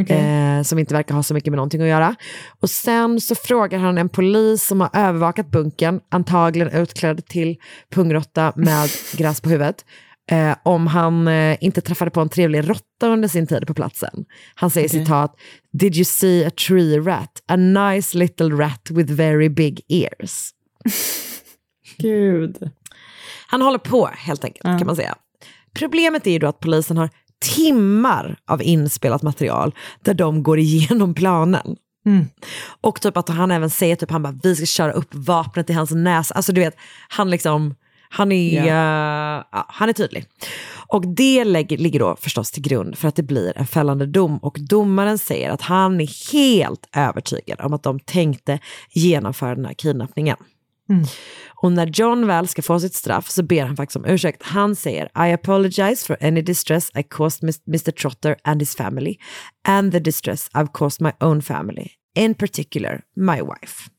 [0.00, 0.16] Okej.
[0.16, 2.14] Eh, som inte verkar ha så mycket med någonting att göra.
[2.60, 7.56] Och sen så frågar han en polis som har övervakat bunken, antagligen utklädd till
[7.90, 9.84] pungrotta med gräs på huvudet,
[10.30, 14.24] eh, om han eh, inte träffade på en trevlig råtta under sin tid på platsen.
[14.54, 15.00] Han säger Okej.
[15.00, 15.36] citat,
[15.72, 17.42] Did you see a tree rat?
[17.48, 20.50] A nice little rat with very big ears.
[21.98, 22.70] Gud.
[23.48, 24.78] Han håller på helt enkelt Ja.
[24.78, 25.14] kan man säga.
[25.74, 27.10] Problemet är ju då att polisen har
[27.44, 31.76] timmar av inspelat material där de går igenom planen.
[32.06, 32.26] Mm.
[32.80, 35.72] Och typ att han även säger typ han bara vi ska köra upp vapnet i
[35.72, 36.34] hans näsa.
[36.34, 36.76] Alltså du vet,
[37.08, 37.74] han liksom,
[38.08, 40.24] han är, eh, ja, han är tydlig.
[40.88, 44.38] Och det lägger, ligger då förstås till grund för att det blir en fällande dom.
[44.38, 48.58] Och domaren säger att han är helt övertygad om att de tänkte
[48.90, 50.36] genomföra den här kidnappningen.
[51.48, 54.42] Och när John väl ska få sitt straff så ber han faktiskt om ursäkt.
[54.42, 59.16] Han säger I apologize for any distress I caused Mr Trotter and his family
[59.68, 63.90] and the distress I've caused my own family, in particular my wife.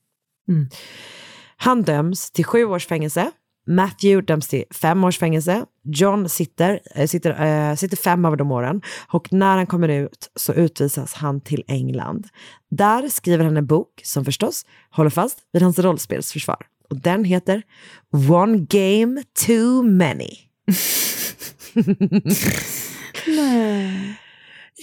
[1.58, 3.32] Han döms till sju års fängelse.
[3.70, 5.66] Matthew döms till fem års fängelse.
[5.84, 8.82] John sitter, äh, sitter, äh, sitter fem av de åren.
[9.08, 12.28] Och när han kommer ut så utvisas han till England.
[12.72, 16.66] Där skriver han en bok som förstås håller fast vid hans rollspelsförsvar.
[16.90, 17.64] Och den heter
[18.30, 20.30] One Game Too Many.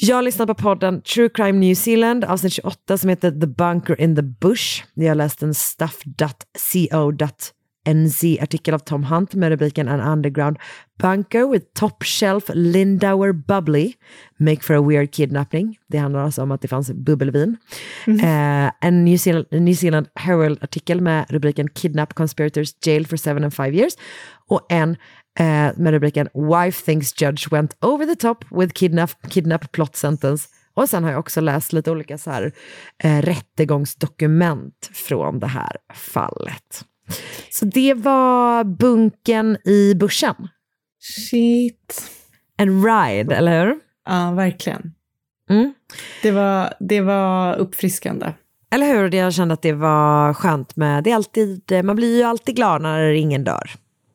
[0.01, 4.17] Jag lyssnar på podden True Crime New Zealand, avsnitt 28 som heter The Bunker in
[4.17, 4.85] the Bush.
[4.95, 5.55] Jag har läst en
[7.85, 10.59] NZ-artikel av Tom Hunt med rubriken An Underground
[10.99, 13.93] Bunker with Top Shelf Lindauer Bubbly
[14.37, 15.79] Make for a Weird Kidnapping.
[15.89, 17.57] Det handlar alltså om att det fanns bubbelvin.
[18.07, 23.55] Eh, en New Zealand, New Zealand Herald-artikel med rubriken Kidnap Conspirators Jail for seven and
[23.55, 23.93] five years.
[24.49, 24.97] Och en uh,
[25.77, 30.49] med rubriken Wife thinks judge went over the top with kidnap, kidnap plot sentence.
[30.75, 32.53] Och sen har jag också läst lite olika så här,
[32.99, 36.85] eh, rättegångsdokument från det här fallet.
[37.51, 40.49] Så det var bunken i bushen.
[41.01, 42.11] Shit.
[42.57, 43.77] En ride, eller hur?
[44.07, 44.93] Ja, verkligen.
[45.51, 45.75] Mm.
[46.23, 48.33] Det, var, det var uppfriskande.
[48.71, 49.15] Eller hur?
[49.15, 52.83] Jag kände att det var skönt med, det är alltid, man blir ju alltid glad
[52.83, 53.71] när ingen dör.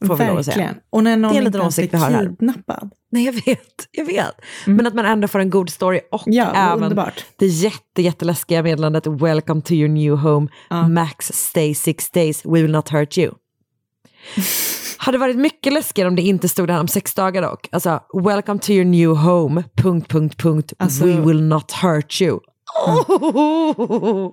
[0.08, 0.58] Får vi lov att säga.
[0.58, 0.76] Verkligen.
[0.90, 2.20] Och när någon Det är en inte ens här.
[2.30, 2.90] kidnappad.
[3.12, 4.42] Nej jag vet, jag vet.
[4.66, 6.38] Men att man ändå får en god story och Mm.
[6.38, 7.26] Ja, även underbart.
[7.36, 10.48] det jätte, jätteläskiga meddelandet Welcome to your new home,
[10.90, 13.32] max stay six days, we will not hurt you.
[14.98, 17.68] Hade varit mycket läskigare om det inte stod där om sex dagar dock.
[17.72, 22.40] Alltså, welcome to your new home, punkt, punkt, punkt, Alltså- we will not hurt you.
[22.88, 24.32] Oh.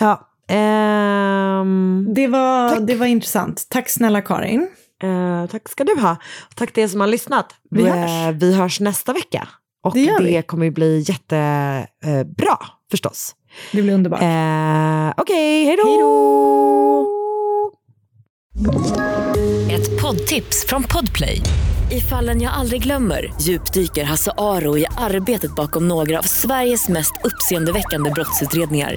[0.00, 3.66] Ja, Ehm, Det var, det var intressant.
[3.70, 4.68] Tack snälla Karin.
[5.02, 6.16] eh, tack ska du ha.
[6.54, 7.46] Tack till er som har lyssnat.
[7.70, 8.34] Vi Eh, hörs.
[8.36, 9.48] vi hörs nästa vecka.
[9.84, 10.42] Och Det det, vi.
[10.42, 12.58] kommer ju bli jättebra eh, bra,
[12.90, 13.34] förstås.
[13.72, 14.22] Det blir underbart.
[14.22, 17.08] Eh, Okej, hej då!
[19.70, 21.40] Ett poddtips från Podplay.
[21.90, 27.12] I fallen jag aldrig glömmer djupdyker Hasse Aro i arbetet bakom några av Sveriges mest
[27.24, 28.96] uppseendeväckande brottsutredningar.